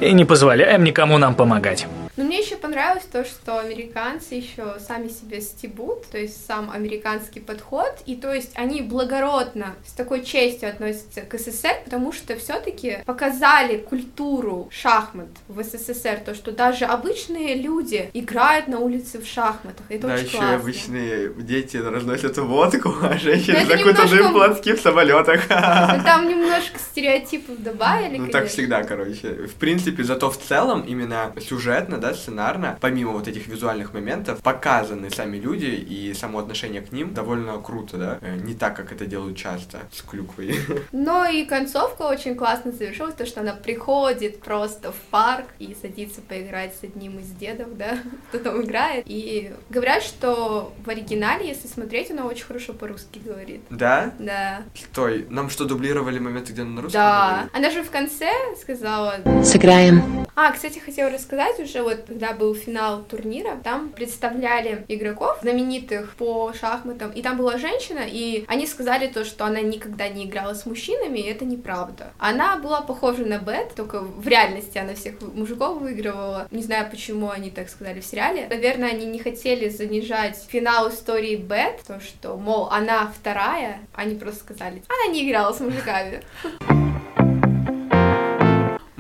И 0.01 0.13
не 0.13 0.25
позволяем 0.25 0.85
никому 0.85 1.19
нам 1.19 1.35
помогать. 1.35 1.87
Но 2.21 2.27
мне 2.27 2.41
еще 2.41 2.57
понравилось 2.57 3.07
то, 3.11 3.25
что 3.25 3.59
американцы 3.59 4.35
еще 4.35 4.77
сами 4.87 5.09
себе 5.09 5.41
стебут, 5.41 6.07
то 6.11 6.19
есть 6.19 6.45
сам 6.45 6.71
американский 6.71 7.41
подход, 7.41 7.95
и 8.05 8.15
то 8.15 8.31
есть 8.31 8.51
они 8.57 8.83
благородно, 8.83 9.75
с 9.87 9.93
такой 9.93 10.23
честью 10.23 10.69
относятся 10.69 11.23
к 11.23 11.39
СССР, 11.39 11.77
потому 11.83 12.13
что 12.13 12.37
все-таки 12.37 12.99
показали 13.07 13.79
культуру 13.79 14.69
шахмат 14.71 15.29
в 15.49 15.63
СССР, 15.63 16.21
то, 16.23 16.35
что 16.35 16.53
даже 16.53 16.85
обычные 16.85 17.55
люди 17.55 18.11
играют 18.13 18.69
на 18.69 18.81
улице 18.81 19.19
в 19.19 19.27
шахматах. 19.27 19.87
Это 19.89 20.09
да, 20.09 20.15
очень 20.15 20.27
еще 20.27 20.37
классно. 20.37 20.57
обычные 20.57 21.33
дети 21.39 21.79
разносят 21.79 22.37
водку, 22.37 22.95
а 23.01 23.17
женщины 23.17 23.65
закутаны 23.65 24.11
немножко- 24.11 24.29
в 24.29 24.33
платки 24.33 24.73
в 24.75 24.81
самолетах. 24.83 25.49
Но 25.49 26.05
там 26.05 26.29
немножко 26.29 26.79
стереотипов 26.79 27.63
добавили. 27.63 28.19
Ну 28.19 28.29
так 28.29 28.49
всегда, 28.49 28.83
короче. 28.83 29.47
В 29.47 29.55
принципе, 29.55 30.05
зато 30.05 30.31
в 30.31 30.37
целом, 30.37 30.83
именно 30.83 31.33
сюжетно, 31.41 31.97
да, 31.97 32.10
сценарно, 32.15 32.79
помимо 32.81 33.13
вот 33.13 33.29
этих 33.29 33.47
визуальных 33.47 33.93
моментов, 33.95 34.41
показаны 34.43 35.11
сами 35.11 35.37
люди 35.37 35.67
и 35.67 36.13
само 36.15 36.39
отношение 36.39 36.83
к 36.83 36.93
ним 36.93 37.15
довольно 37.15 37.59
круто, 37.59 37.97
да? 37.97 38.19
Э, 38.21 38.37
Не 38.37 38.55
так, 38.55 38.77
как 38.77 38.93
это 38.93 39.07
делают 39.07 39.37
часто 39.37 39.79
с 39.93 40.03
клюквой. 40.03 40.55
Но 40.93 41.27
и 41.27 41.45
концовка 41.45 42.03
очень 42.03 42.35
классно 42.37 42.73
завершилась, 42.73 43.15
то, 43.15 43.27
что 43.27 43.41
она 43.41 43.53
приходит 43.55 44.41
просто 44.41 44.93
в 44.93 44.97
парк 45.11 45.47
и 45.59 45.77
садится 45.81 46.21
поиграть 46.21 46.75
с 46.77 46.85
одним 46.85 47.19
из 47.19 47.29
дедов, 47.31 47.77
да, 47.77 47.99
кто 48.29 48.39
там 48.39 48.63
играет. 48.63 49.05
И 49.07 49.53
говорят, 49.69 50.03
что 50.03 50.73
в 50.85 50.89
оригинале, 50.89 51.49
если 51.49 51.69
смотреть, 51.69 52.11
она 52.11 52.27
очень 52.27 52.45
хорошо 52.45 52.73
по-русски 52.73 53.21
говорит. 53.25 53.61
Да? 53.71 54.13
Да. 54.19 54.63
Стой, 54.75 55.27
нам 55.31 55.51
что, 55.51 55.65
дублировали 55.65 56.19
моменты, 56.19 56.53
где 56.53 56.63
она 56.63 56.71
на 56.73 56.83
русском 56.83 57.01
Да. 57.01 57.31
говорит? 57.33 57.51
Она 57.55 57.71
же 57.71 57.83
в 57.83 57.91
конце 57.91 58.31
сказала... 58.61 59.17
Сыграем. 59.45 60.27
А, 60.37 60.53
кстати, 60.53 60.79
хотела 60.79 61.11
рассказать 61.11 61.59
уже, 61.61 61.83
вот 61.83 62.00
когда 62.07 62.33
был 62.33 62.55
финал 62.55 63.03
турнира, 63.03 63.57
там 63.63 63.91
представляли 63.91 64.85
игроков, 64.89 65.39
знаменитых 65.43 66.15
по 66.17 66.53
шахматам, 66.53 67.11
и 67.13 67.23
там 67.23 67.37
была 67.37 67.59
женщина, 67.59 68.01
и 68.07 68.45
они 68.49 68.67
сказали 68.67 69.09
то, 69.09 69.25
что 69.25 69.45
она 69.45 69.61
никогда 69.61 70.09
не 70.09 70.25
играла 70.25 70.55
с 70.55 70.67
мужчинами, 70.67 71.19
и 71.19 71.31
это 71.31 71.45
неправда. 71.45 72.13
Она 72.19 72.57
была 72.57 72.81
похожа 72.81 73.25
на 73.25 73.39
Бет, 73.39 73.75
только 73.75 74.01
в 74.01 74.27
реальности 74.27 74.79
она 74.79 74.95
всех 74.95 75.21
мужиков 75.21 75.81
выигрывала. 75.81 76.49
Не 76.51 76.63
знаю, 76.63 76.91
почему 76.91 77.31
они 77.31 77.51
так 77.51 77.69
сказали 77.69 78.01
в 78.01 78.07
сериале. 78.07 78.47
Наверное, 78.49 78.91
они 78.91 79.07
не 79.07 79.19
хотели 79.19 79.69
занижать 79.69 80.37
финал 80.49 80.91
истории 80.91 81.37
Бет, 81.37 81.83
то, 81.87 82.01
что, 82.01 82.37
мол, 82.37 82.69
она 82.71 83.13
вторая, 83.19 83.81
они 83.95 84.15
просто 84.17 84.41
сказали, 84.41 84.83
она 84.89 85.13
не 85.13 85.29
играла 85.29 85.53
с 85.53 85.61
мужиками. 85.61 86.23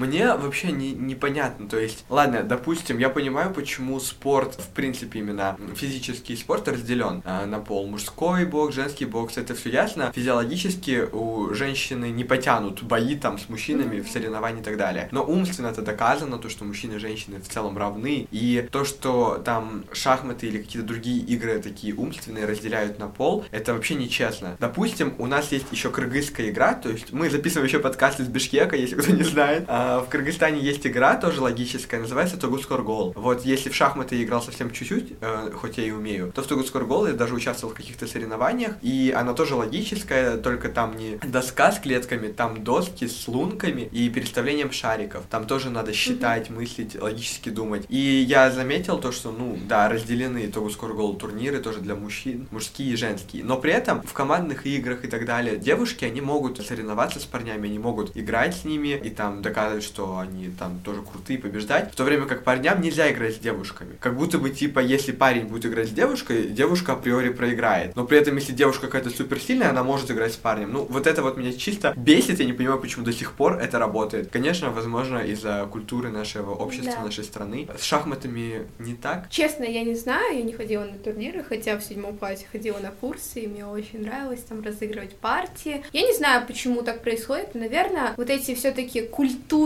Мне 0.00 0.34
вообще 0.34 0.72
не, 0.72 0.92
непонятно, 0.92 1.68
то 1.68 1.78
есть, 1.78 2.06
ладно, 2.08 2.42
допустим, 2.42 2.96
я 2.96 3.10
понимаю, 3.10 3.52
почему 3.52 4.00
спорт, 4.00 4.54
в 4.54 4.68
принципе, 4.68 5.18
именно 5.18 5.58
физический 5.76 6.36
спорт 6.36 6.68
разделен 6.68 7.22
а, 7.26 7.44
на 7.44 7.58
пол. 7.58 7.86
Мужской 7.86 8.46
бокс, 8.46 8.74
женский 8.74 9.04
бокс, 9.04 9.36
это 9.36 9.54
все 9.54 9.68
ясно. 9.68 10.10
Физиологически 10.14 11.06
у 11.12 11.52
женщины 11.52 12.08
не 12.10 12.24
потянут 12.24 12.82
бои 12.82 13.14
там 13.14 13.38
с 13.38 13.50
мужчинами 13.50 14.00
в 14.00 14.08
соревновании 14.08 14.62
и 14.62 14.64
так 14.64 14.78
далее. 14.78 15.10
Но 15.10 15.22
умственно 15.22 15.66
это 15.66 15.82
доказано, 15.82 16.38
то, 16.38 16.48
что 16.48 16.64
мужчины 16.64 16.94
и 16.94 16.98
женщины 16.98 17.38
в 17.38 17.48
целом 17.48 17.76
равны. 17.76 18.26
И 18.30 18.66
то, 18.72 18.86
что 18.86 19.42
там 19.44 19.84
шахматы 19.92 20.46
или 20.46 20.62
какие-то 20.62 20.88
другие 20.88 21.18
игры 21.18 21.60
такие 21.60 21.94
умственные 21.94 22.46
разделяют 22.46 22.98
на 22.98 23.08
пол, 23.08 23.44
это 23.50 23.74
вообще 23.74 23.96
нечестно. 23.96 24.56
Допустим, 24.58 25.12
у 25.18 25.26
нас 25.26 25.52
есть 25.52 25.66
еще 25.72 25.90
кыргызская 25.90 26.48
игра, 26.48 26.72
то 26.72 26.88
есть 26.88 27.12
мы 27.12 27.28
записываем 27.28 27.66
еще 27.66 27.80
подкаст 27.80 28.18
из 28.20 28.28
Бишкека, 28.28 28.76
если 28.76 28.96
кто 28.96 29.12
не 29.12 29.24
знает. 29.24 29.64
А, 29.68 29.89
в 29.98 30.09
Кыргызстане 30.09 30.61
есть 30.61 30.87
игра, 30.87 31.16
тоже 31.16 31.40
логическая, 31.40 32.00
называется 32.00 32.37
Тогускоргол. 32.37 33.12
Вот 33.16 33.44
если 33.44 33.68
в 33.68 33.74
шахматы 33.74 34.16
я 34.16 34.24
играл 34.24 34.42
совсем 34.42 34.70
чуть-чуть, 34.70 35.14
э, 35.20 35.50
хоть 35.55 35.79
я 35.79 35.85
и 35.85 35.90
умею, 35.90 36.33
то 36.33 36.42
в 36.42 36.46
Тогускоргол 36.46 37.07
я 37.07 37.12
даже 37.14 37.35
участвовал 37.35 37.74
в 37.74 37.76
каких-то 37.76 38.07
соревнованиях, 38.07 38.76
и 38.83 39.14
она 39.16 39.35
тоже 39.35 39.55
логическая, 39.55 40.37
только 40.37 40.68
там 40.68 40.96
не 40.96 41.16
доска 41.16 41.72
с 41.72 41.79
клетками, 41.79 42.29
там 42.29 42.62
доски 42.62 43.07
с 43.07 43.29
лунками 43.29 43.83
и 43.83 44.09
переставлением 44.09 44.72
шариков. 44.72 45.24
Там 45.31 45.46
тоже 45.46 45.70
надо 45.70 45.92
считать, 45.92 46.50
мыслить, 46.50 47.00
логически 47.00 47.48
думать. 47.48 47.87
И 47.88 47.98
я 47.98 48.50
заметил 48.50 48.98
то, 48.98 49.12
что, 49.12 49.33
ну, 49.33 49.59
да, 49.68 49.88
разделены 49.88 50.48
Тогускоргол 50.48 51.14
турниры 51.16 51.59
тоже 51.59 51.81
для 51.81 51.94
мужчин, 51.94 52.48
мужские 52.50 52.92
и 52.92 52.96
женские. 52.96 53.44
Но 53.44 53.57
при 53.57 53.72
этом 53.72 54.03
в 54.03 54.12
командных 54.12 54.66
играх 54.66 55.05
и 55.05 55.09
так 55.09 55.24
далее 55.24 55.57
девушки, 55.57 56.05
они 56.05 56.20
могут 56.20 56.64
соревноваться 56.64 57.20
с 57.20 57.24
парнями, 57.24 57.68
они 57.68 57.79
могут 57.79 58.16
играть 58.16 58.57
с 58.57 58.64
ними 58.64 59.00
и 59.03 59.11
там 59.11 59.42
доказывать, 59.42 59.79
что 59.80 60.18
они 60.18 60.50
там 60.58 60.80
тоже 60.84 61.02
крутые, 61.02 61.38
побеждать. 61.38 61.92
В 61.92 61.96
то 61.96 62.04
время 62.04 62.26
как 62.26 62.44
парням 62.44 62.80
нельзя 62.80 63.10
играть 63.10 63.36
с 63.36 63.38
девушками. 63.38 63.96
Как 64.00 64.16
будто 64.16 64.38
бы, 64.38 64.50
типа, 64.50 64.80
если 64.80 65.12
парень 65.12 65.44
будет 65.46 65.66
играть 65.66 65.88
с 65.88 65.92
девушкой, 65.92 66.48
девушка 66.48 66.92
априори 66.92 67.30
проиграет. 67.30 67.96
Но 67.96 68.04
при 68.04 68.18
этом, 68.18 68.36
если 68.36 68.52
девушка 68.52 68.86
какая-то 68.86 69.10
суперсильная, 69.10 69.70
она 69.70 69.82
может 69.84 70.10
играть 70.10 70.32
с 70.32 70.36
парнем. 70.36 70.72
Ну, 70.72 70.86
вот 70.88 71.06
это 71.06 71.22
вот 71.22 71.36
меня 71.36 71.52
чисто 71.52 71.92
бесит, 71.96 72.40
я 72.40 72.44
не 72.46 72.52
понимаю, 72.52 72.80
почему 72.80 73.04
до 73.04 73.12
сих 73.12 73.32
пор 73.32 73.58
это 73.58 73.78
работает. 73.78 74.30
Конечно, 74.30 74.70
возможно, 74.70 75.18
из-за 75.18 75.68
культуры 75.70 76.10
нашего 76.10 76.52
общества, 76.54 76.94
Да. 76.98 77.04
нашей 77.04 77.24
страны. 77.24 77.68
С 77.78 77.84
шахматами 77.84 78.66
не 78.78 78.94
так. 78.94 79.28
Честно, 79.30 79.64
я 79.64 79.82
не 79.84 79.94
знаю, 79.94 80.36
я 80.38 80.42
не 80.42 80.52
ходила 80.52 80.84
на 80.84 80.98
турниры, 80.98 81.42
хотя 81.42 81.76
в 81.78 81.82
седьмом 81.82 82.16
классе 82.16 82.46
ходила 82.50 82.78
на 82.78 82.90
курсы, 82.90 83.40
и 83.40 83.46
мне 83.46 83.66
очень 83.66 84.02
нравилось 84.02 84.40
там 84.42 84.62
разыгрывать 84.62 85.16
партии. 85.16 85.84
Я 85.92 86.02
не 86.02 86.14
знаю, 86.14 86.46
почему 86.46 86.82
так 86.82 87.02
происходит. 87.02 87.54
Наверное, 87.54 88.14
вот 88.16 88.30
эти 88.30 88.54
все-таки 88.54 89.02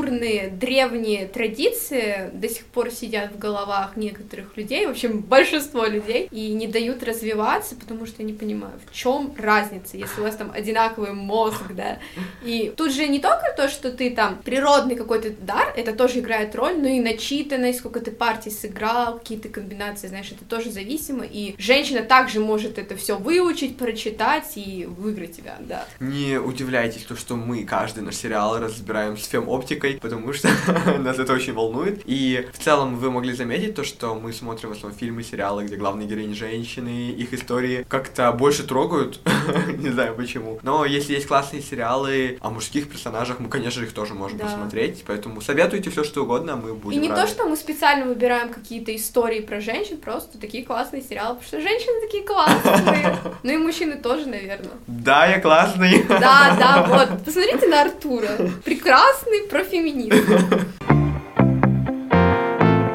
культурные 0.04 0.48
древние 0.48 1.26
традиции 1.26 2.30
до 2.32 2.48
сих 2.48 2.64
пор 2.66 2.90
сидят 2.90 3.32
в 3.32 3.38
головах 3.38 3.96
некоторых 3.96 4.56
людей, 4.56 4.86
в 4.86 4.90
общем, 4.90 5.20
большинство 5.20 5.86
людей, 5.86 6.28
и 6.30 6.52
не 6.52 6.66
дают 6.66 7.02
развиваться, 7.02 7.74
потому 7.74 8.06
что 8.06 8.22
я 8.22 8.26
не 8.26 8.32
понимаю, 8.32 8.74
в 8.86 8.94
чем 8.94 9.34
разница, 9.38 9.96
если 9.96 10.20
у 10.20 10.24
вас 10.24 10.36
там 10.36 10.50
одинаковый 10.54 11.12
мозг, 11.12 11.62
да. 11.70 11.98
И 12.44 12.72
тут 12.76 12.92
же 12.92 13.06
не 13.08 13.18
только 13.18 13.54
то, 13.56 13.68
что 13.68 13.90
ты 13.90 14.10
там 14.10 14.38
природный 14.44 14.96
какой-то 14.96 15.30
дар, 15.30 15.72
это 15.76 15.92
тоже 15.92 16.20
играет 16.20 16.54
роль, 16.54 16.76
но 16.78 16.88
и 16.88 17.00
начитанность, 17.00 17.78
сколько 17.78 18.00
ты 18.00 18.10
партий 18.10 18.50
сыграл, 18.50 19.18
какие-то 19.18 19.48
комбинации, 19.48 20.08
знаешь, 20.08 20.30
это 20.30 20.44
тоже 20.44 20.70
зависимо, 20.70 21.24
и 21.24 21.54
женщина 21.58 22.02
также 22.02 22.40
может 22.40 22.78
это 22.78 22.96
все 22.96 23.16
выучить, 23.16 23.76
прочитать 23.76 24.52
и 24.56 24.86
выиграть 24.86 25.36
тебя, 25.36 25.56
да. 25.60 25.86
Не 26.00 26.38
удивляйтесь, 26.38 27.02
то, 27.02 27.16
что 27.16 27.36
мы 27.36 27.64
каждый 27.64 28.02
наш 28.02 28.16
сериал 28.16 28.58
разбираем 28.58 29.16
с 29.16 29.26
фем-оптикой, 29.26 29.93
потому 30.00 30.32
что 30.32 30.48
нас 30.98 31.18
это 31.18 31.32
очень 31.32 31.52
волнует. 31.54 32.02
И 32.04 32.46
в 32.52 32.58
целом 32.62 32.96
вы 32.96 33.10
могли 33.10 33.32
заметить 33.32 33.74
то, 33.74 33.84
что 33.84 34.14
мы 34.14 34.32
смотрим 34.32 34.70
в 34.70 34.72
основном 34.72 34.98
фильмы, 34.98 35.22
сериалы, 35.22 35.64
где 35.64 35.76
главные 35.76 36.06
героини 36.08 36.34
женщины, 36.34 37.10
их 37.10 37.32
истории 37.32 37.84
как-то 37.88 38.32
больше 38.32 38.64
трогают, 38.64 39.20
не 39.78 39.90
знаю 39.90 40.14
почему. 40.14 40.58
Но 40.62 40.84
если 40.84 41.14
есть 41.14 41.26
классные 41.26 41.62
сериалы 41.62 42.38
о 42.40 42.50
мужских 42.50 42.88
персонажах, 42.88 43.40
мы, 43.40 43.48
конечно 43.48 43.82
их 43.82 43.92
тоже 43.92 44.14
можем 44.14 44.38
Да. 44.38 44.44
посмотреть, 44.46 45.04
поэтому 45.06 45.40
советуйте 45.40 45.90
все 45.90 46.04
что 46.04 46.22
угодно, 46.22 46.56
мы 46.56 46.74
будем 46.74 46.98
И 46.98 47.02
не 47.02 47.08
рады. 47.10 47.22
то, 47.22 47.28
что 47.28 47.46
мы 47.46 47.56
специально 47.56 48.06
выбираем 48.06 48.48
какие-то 48.52 48.94
истории 48.94 49.40
про 49.40 49.60
женщин, 49.60 49.96
просто 49.98 50.38
такие 50.38 50.64
классные 50.64 51.02
сериалы, 51.02 51.36
потому 51.36 51.46
что 51.46 51.60
женщины 51.60 52.00
такие 52.00 52.22
классные. 52.24 53.16
Ну 53.42 53.52
и 53.52 53.56
мужчины 53.56 53.96
тоже, 53.96 54.26
наверное. 54.26 54.70
Да, 54.86 55.26
я 55.26 55.40
классный. 55.40 56.02
Да, 56.08 56.56
да, 56.58 56.86
вот. 56.88 57.24
Посмотрите 57.24 57.66
на 57.68 57.82
Артура. 57.82 58.28
Прекрасный 58.64 59.46
профеминист. 59.84 60.14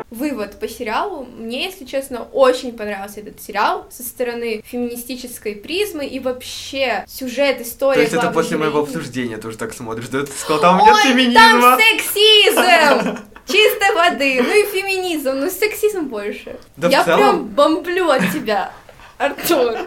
Вывод 0.09 0.59
по 0.59 0.67
сериалу. 0.67 1.25
Мне, 1.37 1.65
если 1.65 1.85
честно, 1.85 2.23
очень 2.23 2.75
понравился 2.75 3.21
этот 3.21 3.41
сериал 3.41 3.87
со 3.89 4.03
стороны 4.03 4.61
феминистической 4.65 5.55
призмы 5.55 6.05
и 6.05 6.19
вообще 6.19 7.05
сюжет, 7.07 7.61
история. 7.61 7.95
То 7.95 8.01
есть 8.01 8.13
это 8.13 8.29
после 8.31 8.57
моего 8.57 8.81
героини. 8.81 8.97
обсуждения 8.97 9.37
тоже 9.37 9.57
так 9.57 9.73
смотришь, 9.73 10.09
да? 10.09 10.25
Ты 10.25 10.31
сказал, 10.31 10.59
там 10.59 10.77
нет 10.79 10.97
феминизма. 10.97 11.41
там 11.41 11.79
сексизм! 11.79 13.17
Чистой 13.47 13.95
воды. 13.95 14.41
Ну 14.43 14.49
и 14.49 14.65
феминизм, 14.65 15.31
ну 15.35 15.49
сексизм 15.49 16.07
больше. 16.07 16.57
Да 16.75 16.89
Я 16.89 17.03
целом- 17.03 17.19
прям 17.19 17.45
бомблю 17.47 18.09
от 18.09 18.21
тебя, 18.33 18.71
Артур. 19.17 19.77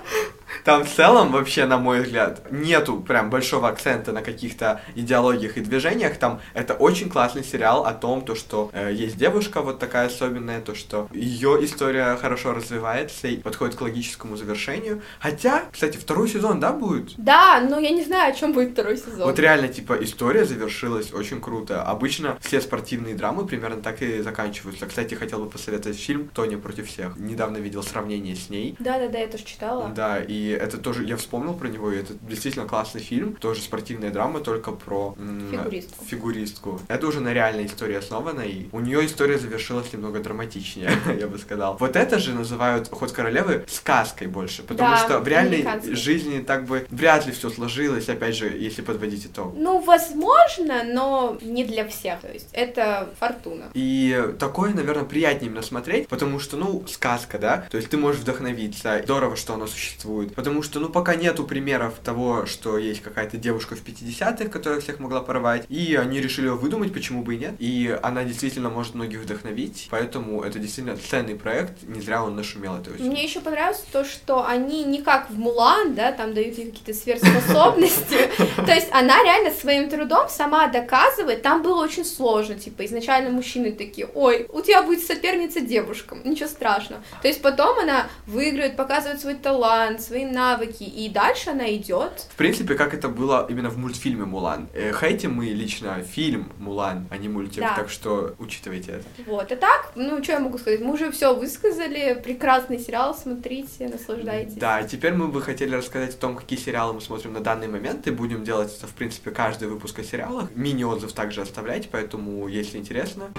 Там 0.64 0.84
в 0.84 0.90
целом, 0.90 1.32
вообще, 1.32 1.66
на 1.66 1.78
мой 1.78 2.00
взгляд, 2.02 2.42
нету 2.50 3.00
прям 3.00 3.30
большого 3.30 3.68
акцента 3.68 4.12
на 4.12 4.22
каких-то 4.22 4.80
идеологиях 4.94 5.56
и 5.56 5.60
движениях. 5.60 6.16
Там 6.16 6.40
это 6.54 6.74
очень 6.74 7.08
классный 7.08 7.44
сериал 7.44 7.84
о 7.84 7.92
том, 7.92 8.22
то, 8.22 8.34
что 8.34 8.70
э, 8.72 8.92
есть 8.92 9.16
девушка 9.16 9.60
вот 9.62 9.78
такая 9.78 10.06
особенная, 10.06 10.60
то, 10.60 10.74
что 10.74 11.08
ее 11.12 11.58
история 11.64 12.16
хорошо 12.16 12.52
развивается 12.52 13.28
и 13.28 13.36
подходит 13.36 13.76
к 13.76 13.80
логическому 13.80 14.36
завершению. 14.36 15.02
Хотя, 15.18 15.64
кстати, 15.72 15.96
второй 15.96 16.28
сезон, 16.28 16.60
да, 16.60 16.72
будет? 16.72 17.14
Да, 17.16 17.60
но 17.60 17.78
я 17.78 17.90
не 17.90 18.04
знаю, 18.04 18.32
о 18.32 18.36
чем 18.36 18.52
будет 18.52 18.72
второй 18.72 18.96
сезон. 18.96 19.22
Вот 19.22 19.38
реально, 19.38 19.68
типа, 19.68 19.94
история 20.02 20.44
завершилась 20.44 21.12
очень 21.12 21.40
круто. 21.40 21.82
Обычно 21.82 22.38
все 22.40 22.60
спортивные 22.60 23.14
драмы 23.14 23.46
примерно 23.46 23.82
так 23.82 24.02
и 24.02 24.20
заканчиваются. 24.22 24.86
Кстати, 24.86 25.14
хотел 25.14 25.40
бы 25.44 25.50
посоветовать 25.50 25.98
фильм 25.98 26.28
«Тоня 26.28 26.58
против 26.58 26.88
всех». 26.88 27.16
Недавно 27.16 27.58
видел 27.58 27.82
сравнение 27.82 28.36
с 28.36 28.50
ней. 28.50 28.76
Да-да-да, 28.78 29.18
я 29.18 29.26
тоже 29.28 29.44
читала. 29.44 29.88
Да, 29.94 30.18
и 30.20 30.41
это 30.48 30.78
тоже, 30.78 31.04
я 31.04 31.16
вспомнил 31.16 31.54
про 31.54 31.68
него, 31.68 31.90
и 31.92 31.98
это 31.98 32.14
действительно 32.22 32.66
классный 32.66 33.00
фильм, 33.00 33.34
тоже 33.34 33.60
спортивная 33.62 34.10
драма, 34.10 34.40
только 34.40 34.72
про 34.72 35.14
Фигуристку. 35.50 36.04
фигуристку. 36.04 36.80
Это 36.88 37.06
уже 37.06 37.20
на 37.20 37.32
реальной 37.32 37.66
истории 37.66 37.94
основано, 37.96 38.40
и 38.40 38.68
у 38.72 38.80
нее 38.80 39.04
история 39.06 39.38
завершилась 39.38 39.92
немного 39.92 40.20
драматичнее, 40.20 40.90
я 41.18 41.26
бы 41.26 41.38
сказал. 41.38 41.76
Вот 41.78 41.96
это 41.96 42.18
же 42.18 42.32
называют 42.34 42.88
«Ход 42.90 43.12
королевы» 43.12 43.64
сказкой 43.68 44.26
больше, 44.28 44.62
потому 44.62 44.90
Да, 44.90 44.96
что 44.98 45.18
в 45.20 45.28
реальной 45.28 45.66
жизни 45.94 46.40
так 46.40 46.64
бы 46.66 46.86
вряд 46.90 47.26
ли 47.26 47.32
все 47.32 47.50
сложилось, 47.50 48.08
опять 48.08 48.36
же, 48.36 48.48
если 48.48 48.82
подводить 48.82 49.26
итог. 49.26 49.54
Ну, 49.56 49.80
возможно, 49.80 50.82
но 50.84 51.36
не 51.42 51.64
для 51.64 51.86
всех. 51.88 52.20
То 52.20 52.32
есть 52.32 52.48
это 52.52 53.10
фортуна. 53.18 53.64
И 53.74 54.34
такое, 54.38 54.72
наверное, 54.74 55.04
приятнее 55.04 55.50
именно 55.50 55.62
смотреть, 55.62 56.08
потому 56.08 56.38
что, 56.38 56.56
ну, 56.56 56.84
сказка, 56.88 57.38
да, 57.38 57.66
то 57.70 57.76
есть 57.76 57.88
ты 57.90 57.96
можешь 57.96 58.20
вдохновиться, 58.22 59.00
здорово, 59.04 59.36
что 59.36 59.54
оно 59.54 59.66
существует, 59.66 60.31
потому 60.34 60.62
что, 60.62 60.80
ну, 60.80 60.88
пока 60.88 61.14
нету 61.14 61.44
примеров 61.44 61.94
того, 62.04 62.46
что 62.46 62.78
есть 62.78 63.02
какая-то 63.02 63.36
девушка 63.36 63.76
в 63.76 63.84
50-х, 63.84 64.48
которая 64.48 64.80
всех 64.80 64.98
могла 65.00 65.20
порвать, 65.20 65.64
и 65.68 65.94
они 65.94 66.20
решили 66.20 66.46
ее 66.46 66.54
выдумать, 66.54 66.92
почему 66.92 67.22
бы 67.22 67.34
и 67.34 67.38
нет, 67.38 67.54
и 67.58 67.96
она 68.02 68.24
действительно 68.24 68.70
может 68.70 68.94
многих 68.94 69.20
вдохновить, 69.20 69.88
поэтому 69.90 70.42
это 70.42 70.58
действительно 70.58 70.96
ценный 70.96 71.34
проект, 71.34 71.82
не 71.82 72.00
зря 72.00 72.22
он 72.24 72.36
нашумел 72.36 72.76
это 72.76 72.90
очень. 72.90 73.10
Мне 73.10 73.24
еще 73.24 73.40
понравилось 73.40 73.84
то, 73.92 74.04
что 74.04 74.46
они 74.46 74.84
не 74.84 75.02
как 75.02 75.30
в 75.30 75.38
Мулан, 75.38 75.94
да, 75.94 76.12
там 76.12 76.34
дают 76.34 76.56
ей 76.58 76.70
какие-то 76.70 76.94
сверхспособности. 76.94 78.30
То 78.56 78.72
есть 78.72 78.88
она 78.92 79.22
реально 79.22 79.50
своим 79.50 79.88
трудом 79.88 80.28
сама 80.28 80.68
доказывает. 80.68 81.42
Там 81.42 81.62
было 81.62 81.82
очень 81.82 82.04
сложно, 82.04 82.54
типа 82.54 82.84
изначально 82.84 83.30
мужчины 83.30 83.72
такие, 83.72 84.06
ой, 84.14 84.46
у 84.50 84.60
тебя 84.60 84.82
будет 84.82 85.04
соперница 85.04 85.60
девушкам, 85.60 86.20
ничего 86.24 86.48
страшного. 86.48 87.02
То 87.20 87.28
есть 87.28 87.42
потом 87.42 87.78
она 87.78 88.08
выигрывает, 88.26 88.76
показывает 88.76 89.20
свой 89.20 89.34
талант, 89.34 90.00
свои 90.00 90.21
навыки, 90.24 90.84
и 90.84 91.08
дальше 91.08 91.50
она 91.50 91.74
идет. 91.74 92.26
В 92.32 92.36
принципе, 92.36 92.74
как 92.74 92.94
это 92.94 93.08
было 93.08 93.46
именно 93.48 93.70
в 93.70 93.78
мультфильме 93.78 94.24
«Мулан». 94.24 94.68
Э, 94.74 94.92
Хейтим 94.92 95.34
мы 95.34 95.46
лично 95.46 96.02
фильм 96.02 96.52
«Мулан», 96.58 97.06
а 97.10 97.16
не 97.16 97.28
мультик, 97.28 97.60
Да. 97.60 97.74
так 97.76 97.90
что 97.90 98.34
учитывайте 98.38 98.92
это. 98.92 99.04
Вот, 99.26 99.50
а 99.52 99.56
так, 99.56 99.92
ну, 99.94 100.22
что 100.22 100.32
я 100.32 100.40
могу 100.40 100.58
сказать, 100.58 100.80
мы 100.80 100.92
уже 100.94 101.10
все 101.10 101.34
высказали, 101.34 102.20
прекрасный 102.22 102.78
сериал, 102.78 103.14
смотрите, 103.14 103.88
наслаждайтесь. 103.88 104.54
Да, 104.54 104.82
теперь 104.82 105.12
мы 105.14 105.28
бы 105.28 105.42
хотели 105.42 105.74
рассказать 105.74 106.14
о 106.14 106.18
том, 106.18 106.36
какие 106.36 106.58
сериалы 106.58 106.94
мы 106.94 107.00
смотрим 107.00 107.32
на 107.32 107.40
данный 107.40 107.68
момент, 107.68 108.06
и 108.06 108.10
будем 108.10 108.44
делать 108.44 108.74
это, 108.76 108.86
в 108.86 108.92
принципе, 108.92 109.30
каждый 109.30 109.68
выпуск 109.68 109.98
о 109.98 110.04
сериалах. 110.04 110.48
Мини-отзыв 110.54 111.12
также 111.12 111.42
оставлять, 111.42 111.88
поэтому, 111.90 112.48
если 112.48 112.78
интересно... 112.78 113.30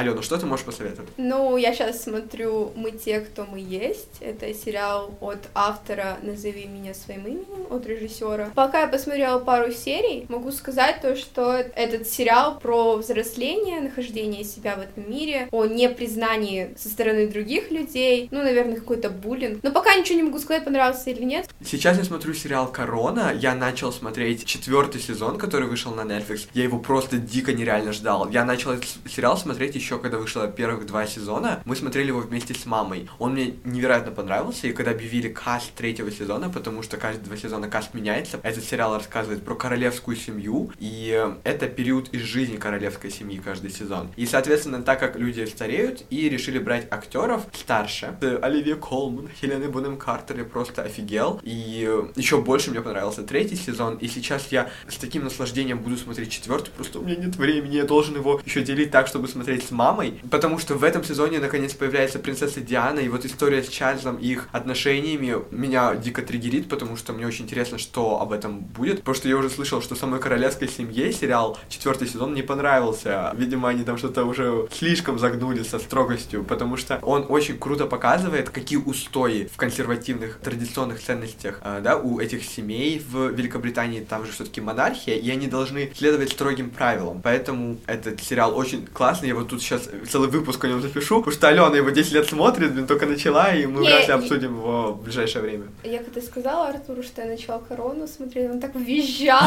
Алена, 0.00 0.22
что 0.22 0.38
ты 0.38 0.46
можешь 0.46 0.64
посоветовать? 0.64 1.10
Ну, 1.18 1.58
я 1.58 1.74
сейчас 1.74 2.02
смотрю 2.02 2.72
«Мы 2.74 2.92
те, 2.92 3.20
кто 3.20 3.44
мы 3.44 3.60
есть». 3.60 4.16
Это 4.20 4.54
сериал 4.54 5.14
от 5.20 5.40
автора 5.54 6.16
«Назови 6.22 6.64
меня 6.64 6.94
своим 6.94 7.26
именем», 7.26 7.59
от 7.70 7.86
режиссера. 7.86 8.50
Пока 8.54 8.82
я 8.82 8.88
посмотрела 8.88 9.38
пару 9.38 9.72
серий, 9.72 10.26
могу 10.28 10.52
сказать 10.52 11.00
то, 11.00 11.16
что 11.16 11.52
этот 11.52 12.06
сериал 12.06 12.58
про 12.58 12.96
взросление, 12.96 13.80
нахождение 13.80 14.44
себя 14.44 14.76
в 14.76 14.80
этом 14.80 15.10
мире, 15.10 15.48
о 15.52 15.66
непризнании 15.66 16.74
со 16.76 16.88
стороны 16.88 17.28
других 17.28 17.70
людей, 17.70 18.28
ну, 18.30 18.42
наверное, 18.42 18.76
какой-то 18.76 19.10
буллинг. 19.10 19.62
Но 19.62 19.70
пока 19.70 19.94
ничего 19.94 20.16
не 20.16 20.24
могу 20.24 20.38
сказать, 20.38 20.64
понравился 20.64 21.10
или 21.10 21.22
нет. 21.22 21.48
Сейчас 21.64 21.96
я 21.98 22.04
смотрю 22.04 22.34
сериал 22.34 22.70
«Корона». 22.70 23.32
Я 23.34 23.54
начал 23.54 23.92
смотреть 23.92 24.44
четвертый 24.44 25.00
сезон, 25.00 25.38
который 25.38 25.68
вышел 25.68 25.94
на 25.94 26.02
Netflix. 26.02 26.48
Я 26.54 26.64
его 26.64 26.78
просто 26.78 27.18
дико 27.18 27.52
нереально 27.52 27.92
ждал. 27.92 28.28
Я 28.30 28.44
начал 28.44 28.72
этот 28.72 28.88
сериал 29.08 29.36
смотреть 29.36 29.74
еще 29.74 30.00
когда 30.00 30.18
вышло 30.18 30.48
первых 30.48 30.86
два 30.86 31.06
сезона. 31.06 31.62
Мы 31.64 31.76
смотрели 31.76 32.08
его 32.08 32.20
вместе 32.20 32.54
с 32.54 32.66
мамой. 32.66 33.08
Он 33.18 33.32
мне 33.32 33.54
невероятно 33.64 34.12
понравился, 34.12 34.66
и 34.66 34.72
когда 34.72 34.90
объявили 34.90 35.28
каст 35.28 35.72
третьего 35.74 36.10
сезона, 36.10 36.50
потому 36.50 36.82
что 36.82 36.96
каждые 36.96 37.26
два 37.26 37.36
сезона 37.36 37.59
каст 37.68 37.94
меняется, 37.94 38.40
этот 38.42 38.64
сериал 38.64 38.94
рассказывает 38.94 39.44
про 39.44 39.54
королевскую 39.54 40.16
семью, 40.16 40.72
и 40.78 41.26
это 41.44 41.66
период 41.66 42.08
из 42.10 42.22
жизни 42.22 42.56
королевской 42.56 43.10
семьи 43.10 43.40
каждый 43.42 43.70
сезон. 43.70 44.10
И, 44.16 44.26
соответственно, 44.26 44.82
так 44.82 45.00
как 45.00 45.16
люди 45.16 45.44
стареют, 45.44 46.04
и 46.10 46.28
решили 46.28 46.58
брать 46.58 46.86
актеров 46.90 47.46
старше, 47.52 48.16
э, 48.20 48.38
Оливия 48.42 48.76
Колман, 48.76 49.28
Хелены 49.40 49.68
Бонем 49.68 49.96
Картер, 49.96 50.38
я 50.38 50.44
просто 50.44 50.82
офигел. 50.82 51.40
И 51.42 51.84
э, 51.88 52.08
еще 52.16 52.40
больше 52.40 52.70
мне 52.70 52.80
понравился 52.80 53.22
третий 53.22 53.56
сезон, 53.56 53.96
и 53.96 54.08
сейчас 54.08 54.48
я 54.50 54.70
с 54.88 54.96
таким 54.96 55.24
наслаждением 55.24 55.78
буду 55.78 55.96
смотреть 55.96 56.30
четвертый, 56.30 56.70
просто 56.70 56.98
у 56.98 57.02
меня 57.02 57.16
нет 57.16 57.36
времени, 57.36 57.76
я 57.76 57.84
должен 57.84 58.16
его 58.16 58.40
еще 58.44 58.62
делить 58.62 58.90
так, 58.90 59.06
чтобы 59.06 59.28
смотреть 59.28 59.64
с 59.64 59.70
мамой, 59.70 60.20
потому 60.30 60.58
что 60.58 60.74
в 60.74 60.84
этом 60.84 61.04
сезоне 61.04 61.38
наконец 61.38 61.74
появляется 61.74 62.18
принцесса 62.18 62.60
Диана, 62.60 63.00
и 63.00 63.08
вот 63.08 63.24
история 63.24 63.62
с 63.62 63.68
Чарльзом 63.68 64.16
и 64.16 64.28
их 64.28 64.48
отношениями 64.52 65.36
меня 65.50 65.94
дико 65.94 66.22
триггерит, 66.22 66.68
потому 66.68 66.96
что 66.96 67.12
мне 67.12 67.26
очень 67.26 67.46
интересно, 67.50 67.78
что 67.78 68.20
об 68.20 68.32
этом 68.32 68.60
будет, 68.60 68.98
потому 68.98 69.16
что 69.16 69.28
я 69.28 69.36
уже 69.36 69.50
слышал, 69.50 69.82
что 69.82 69.96
самой 69.96 70.20
королевской 70.20 70.68
семье 70.68 71.12
сериал 71.12 71.58
четвертый 71.68 72.06
сезон 72.06 72.32
не 72.32 72.42
понравился. 72.42 73.32
Видимо, 73.36 73.68
они 73.68 73.82
там 73.82 73.98
что-то 73.98 74.24
уже 74.24 74.68
слишком 74.72 75.18
загнули 75.18 75.64
со 75.64 75.80
строгостью, 75.80 76.44
потому 76.44 76.76
что 76.76 77.00
он 77.02 77.26
очень 77.28 77.58
круто 77.58 77.86
показывает, 77.86 78.50
какие 78.50 78.78
устои 78.78 79.48
в 79.52 79.56
консервативных 79.56 80.38
традиционных 80.38 81.02
ценностях, 81.02 81.60
э, 81.64 81.80
да, 81.82 81.96
у 81.96 82.20
этих 82.20 82.44
семей 82.44 83.02
в 83.04 83.30
Великобритании, 83.30 84.00
там 84.00 84.24
же 84.24 84.30
все-таки 84.30 84.60
монархия, 84.60 85.16
и 85.16 85.28
они 85.28 85.48
должны 85.48 85.92
следовать 85.96 86.30
строгим 86.30 86.70
правилам. 86.70 87.20
Поэтому 87.20 87.78
этот 87.88 88.22
сериал 88.22 88.56
очень 88.56 88.86
классный. 88.86 89.28
Я 89.28 89.34
вот 89.34 89.48
тут 89.48 89.60
сейчас 89.60 89.88
целый 90.08 90.28
выпуск 90.28 90.64
о 90.64 90.68
нем 90.68 90.80
запишу, 90.80 91.18
потому 91.18 91.32
что 91.34 91.48
Алена 91.48 91.76
его 91.76 91.90
10 91.90 92.12
лет 92.12 92.28
смотрит, 92.28 92.72
блин, 92.72 92.86
только 92.86 93.06
начала, 93.06 93.52
и 93.52 93.66
мы 93.66 93.82
вряд 93.82 94.06
ли 94.06 94.12
обсудим 94.12 94.56
его 94.56 94.92
в 94.92 95.02
ближайшее 95.02 95.42
время. 95.42 95.64
Я 95.82 95.98
когда 95.98 96.20
сказала 96.20 96.68
Артуру, 96.68 97.02
что 97.02 97.22
я 97.22 97.39
начала 97.40 97.58
корону 97.58 98.06
смотреть, 98.06 98.50
он 98.50 98.60
так 98.60 98.74
визжал. 98.74 99.40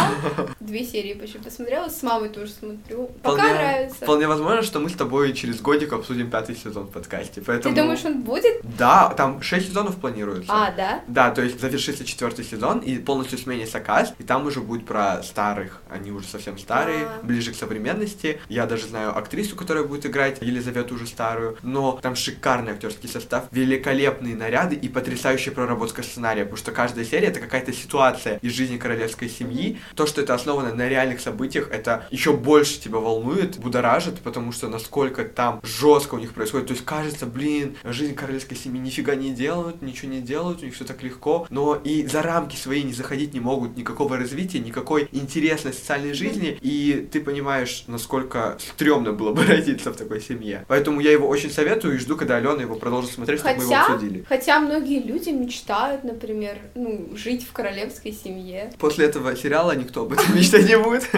Две 0.60 0.84
серии 0.84 1.14
почти 1.14 1.38
посмотрела, 1.38 1.90
с 1.90 2.02
мамой 2.02 2.30
тоже 2.30 2.52
смотрю. 2.52 3.12
Пока 3.22 3.44
Вполне- 3.44 3.54
нравится. 3.54 3.96
Вполне 4.04 4.28
возможно, 4.28 4.64
что 4.64 4.80
мы 4.80 4.90
с 4.90 4.94
тобой 4.94 5.34
через 5.34 5.62
годик 5.62 5.94
обсудим 5.94 6.30
пятый 6.32 6.56
сезон 6.56 6.86
в 6.88 6.92
подкасте. 6.92 7.42
Ты 7.42 7.46
Поэтому... 7.46 7.76
думаешь, 7.76 8.04
он 8.06 8.22
будет? 8.22 8.62
Да, 8.78 9.10
там 9.16 9.42
шесть 9.42 9.68
сезонов 9.68 9.98
планируется. 9.98 10.52
А, 10.52 10.72
да? 10.72 11.02
Да, 11.08 11.32
то 11.32 11.42
есть 11.42 11.60
завершится 11.60 12.04
четвертый 12.04 12.44
сезон 12.46 12.80
и 12.80 12.98
полностью 12.98 13.38
сменится 13.38 13.80
каст, 13.80 14.14
и 14.18 14.24
там 14.24 14.48
уже 14.48 14.62
будет 14.62 14.86
про 14.86 15.22
старых, 15.24 15.82
они 15.90 16.12
уже 16.12 16.28
совсем 16.28 16.58
старые, 16.58 17.06
А. 17.06 17.24
ближе 17.24 17.52
к 17.52 17.56
современности. 17.56 18.40
Я 18.50 18.66
даже 18.66 18.88
знаю 18.88 19.16
актрису, 19.16 19.56
которая 19.56 19.84
будет 19.84 20.06
играть 20.06 20.42
Елизавету 20.42 20.96
уже 20.96 21.06
старую, 21.06 21.58
но 21.62 22.00
там 22.02 22.16
шикарный 22.16 22.72
актерский 22.74 23.10
состав, 23.10 23.46
великолепные 23.52 24.36
наряды 24.36 24.76
и 24.76 24.90
потрясающая 24.90 25.54
проработка 25.54 26.02
сценария, 26.02 26.44
потому 26.44 26.58
что 26.58 26.72
каждая 26.72 27.06
серия 27.06 27.28
это 27.28 27.40
какая-то 27.40 27.72
ситуация 27.84 28.38
из 28.42 28.54
жизни 28.54 28.78
королевской 28.78 29.30
семьи. 29.30 29.78
То, 29.96 30.06
что 30.06 30.22
это 30.22 30.34
основано 30.34 30.74
на 30.74 30.88
реальных 30.88 31.20
событиях, 31.20 31.70
это 31.72 32.08
еще 32.12 32.34
больше 32.34 32.80
тебя 32.80 32.98
волнует, 32.98 33.58
будоражит, 33.58 34.20
потому 34.20 34.52
что 34.52 34.68
насколько 34.68 35.24
там 35.24 35.60
жестко 35.64 36.16
у 36.16 36.20
них 36.20 36.34
происходит. 36.34 36.68
То 36.68 36.74
есть 36.74 36.86
кажется, 36.86 37.26
блин, 37.26 37.76
жизнь 37.84 38.16
королевской 38.16 38.58
семьи 38.58 38.80
нифига 38.80 39.16
не 39.16 39.32
делают, 39.32 39.82
ничего 39.82 40.12
не 40.12 40.22
делают, 40.22 40.62
у 40.62 40.66
них 40.66 40.76
все 40.76 40.86
так 40.86 41.04
легко, 41.04 41.48
но 41.50 41.76
и 41.76 42.06
за 42.06 42.22
рамки 42.22 42.56
свои 42.56 42.84
не 42.84 42.94
заходить 42.94 43.34
не 43.34 43.40
могут, 43.40 43.78
никакого 43.78 44.18
развития, 44.18 44.60
никакой 44.60 45.08
интересной 45.12 45.74
социальной 45.74 46.14
жизни, 46.14 46.58
и 46.62 47.08
ты 47.12 47.22
понимаешь, 47.22 47.84
насколько 47.88 48.58
стрёмно 48.60 49.12
было 49.12 49.34
бы 49.34 49.46
родиться 49.48 49.92
в 49.92 49.98
такой 49.98 50.22
семье. 50.22 50.66
Поэтому 50.68 51.00
я 51.00 51.12
его 51.12 51.28
очень 51.28 51.52
советую 51.52 51.96
и 51.96 51.98
жду, 51.98 52.16
когда 52.16 52.38
Алена 52.38 52.62
его 52.62 52.76
продолжит 52.76 53.12
смотреть, 53.12 53.40
чтобы 53.40 53.58
мы 53.58 53.64
его 53.64 53.76
обсудили. 53.76 54.26
хотя 54.28 54.60
многие 54.60 55.00
люди 55.00 55.30
мечтают, 55.30 56.04
например, 56.04 56.58
ну, 56.76 57.10
жить 57.16 57.46
в 57.46 57.52
королевской 57.52 57.73
семье. 58.12 58.72
После 58.80 59.06
этого 59.06 59.36
сериала 59.36 59.76
никто 59.76 60.02
об 60.02 60.14
этом 60.14 60.36
мечтать 60.36 60.68
не 60.68 60.78
будет. 60.78 61.10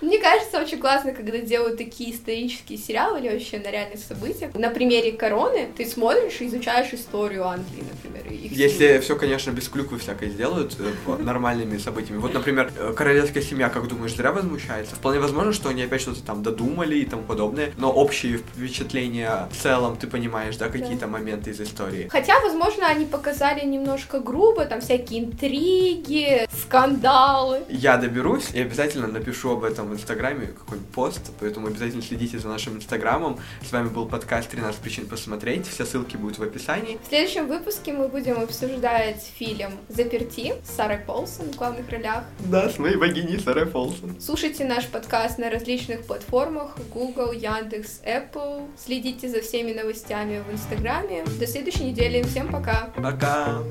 Мне 0.00 0.18
кажется, 0.18 0.60
очень 0.60 0.78
классно, 0.78 1.12
когда 1.12 1.38
делают 1.38 1.78
такие 1.78 2.14
исторические 2.14 2.78
сериалы 2.78 3.20
или 3.20 3.28
вообще 3.28 3.58
на 3.58 3.70
реальных 3.70 3.98
событиях. 3.98 4.54
На 4.54 4.70
примере 4.70 5.12
короны 5.12 5.68
ты 5.76 5.86
смотришь 5.86 6.40
и 6.40 6.46
изучаешь 6.46 6.92
историю 6.92 7.46
Англии, 7.46 7.84
например. 7.90 8.11
Если 8.56 8.98
все, 8.98 9.16
конечно, 9.16 9.50
без 9.50 9.68
клюквы 9.68 9.98
всякой 9.98 10.30
сделают 10.30 10.76
э, 10.78 11.16
нормальными 11.22 11.78
событиями. 11.78 12.18
Вот, 12.18 12.34
например, 12.34 12.72
э, 12.76 12.92
королевская 12.96 13.42
семья, 13.42 13.68
как 13.68 13.88
думаешь, 13.88 14.14
зря 14.14 14.32
возмущается? 14.32 14.94
Вполне 14.96 15.20
возможно, 15.20 15.52
что 15.52 15.68
они 15.68 15.82
опять 15.82 16.00
что-то 16.00 16.22
там 16.22 16.42
додумали 16.42 16.96
и 16.96 17.04
тому 17.04 17.22
подобное, 17.22 17.72
но 17.76 17.92
общие 17.92 18.38
впечатления 18.38 19.48
в 19.50 19.62
целом, 19.62 19.96
ты 19.96 20.06
понимаешь, 20.06 20.56
да, 20.56 20.68
какие-то 20.68 21.06
моменты 21.06 21.50
из 21.50 21.60
истории. 21.60 22.08
Хотя, 22.10 22.40
возможно, 22.40 22.86
они 22.86 23.04
показали 23.04 23.64
немножко 23.64 24.20
грубо, 24.20 24.64
там 24.64 24.80
всякие 24.80 25.24
интриги, 25.24 26.46
скандалы. 26.62 27.62
Я 27.68 27.96
доберусь 27.96 28.50
и 28.52 28.60
обязательно 28.60 29.06
напишу 29.06 29.52
об 29.52 29.64
этом 29.64 29.88
в 29.88 29.94
Инстаграме 29.94 30.46
какой-нибудь 30.46 30.90
пост, 30.90 31.32
поэтому 31.40 31.66
обязательно 31.66 32.02
следите 32.02 32.38
за 32.38 32.48
нашим 32.48 32.76
Инстаграмом. 32.76 33.38
С 33.66 33.72
вами 33.72 33.88
был 33.88 34.06
подкаст 34.06 34.52
«13 34.52 34.80
причин 34.82 35.06
посмотреть», 35.06 35.66
все 35.66 35.84
ссылки 35.84 36.16
будут 36.16 36.38
в 36.38 36.42
описании. 36.42 36.98
В 37.04 37.08
следующем 37.08 37.46
выпуске 37.46 37.92
мы 37.92 38.08
будем 38.08 38.40
обсуждать 38.40 39.22
фильм 39.36 39.72
«Заперти» 39.88 40.54
с 40.64 40.76
Сарой 40.76 40.98
Полсон 40.98 41.52
в 41.52 41.56
главных 41.56 41.88
ролях. 41.90 42.24
Да, 42.40 42.68
с 42.68 42.78
моей 42.78 42.96
богиней 42.96 43.38
Сарой 43.38 43.66
Фолсон. 43.66 44.16
Слушайте 44.20 44.64
наш 44.64 44.86
подкаст 44.86 45.38
на 45.38 45.50
различных 45.50 46.04
платформах 46.06 46.76
Google, 46.92 47.32
Яндекс, 47.32 48.00
Apple. 48.06 48.68
Следите 48.76 49.28
за 49.28 49.40
всеми 49.40 49.72
новостями 49.72 50.42
в 50.48 50.52
Инстаграме. 50.52 51.24
До 51.38 51.46
следующей 51.46 51.84
недели. 51.84 52.22
Всем 52.22 52.50
пока! 52.50 52.90
Пока! 52.96 53.62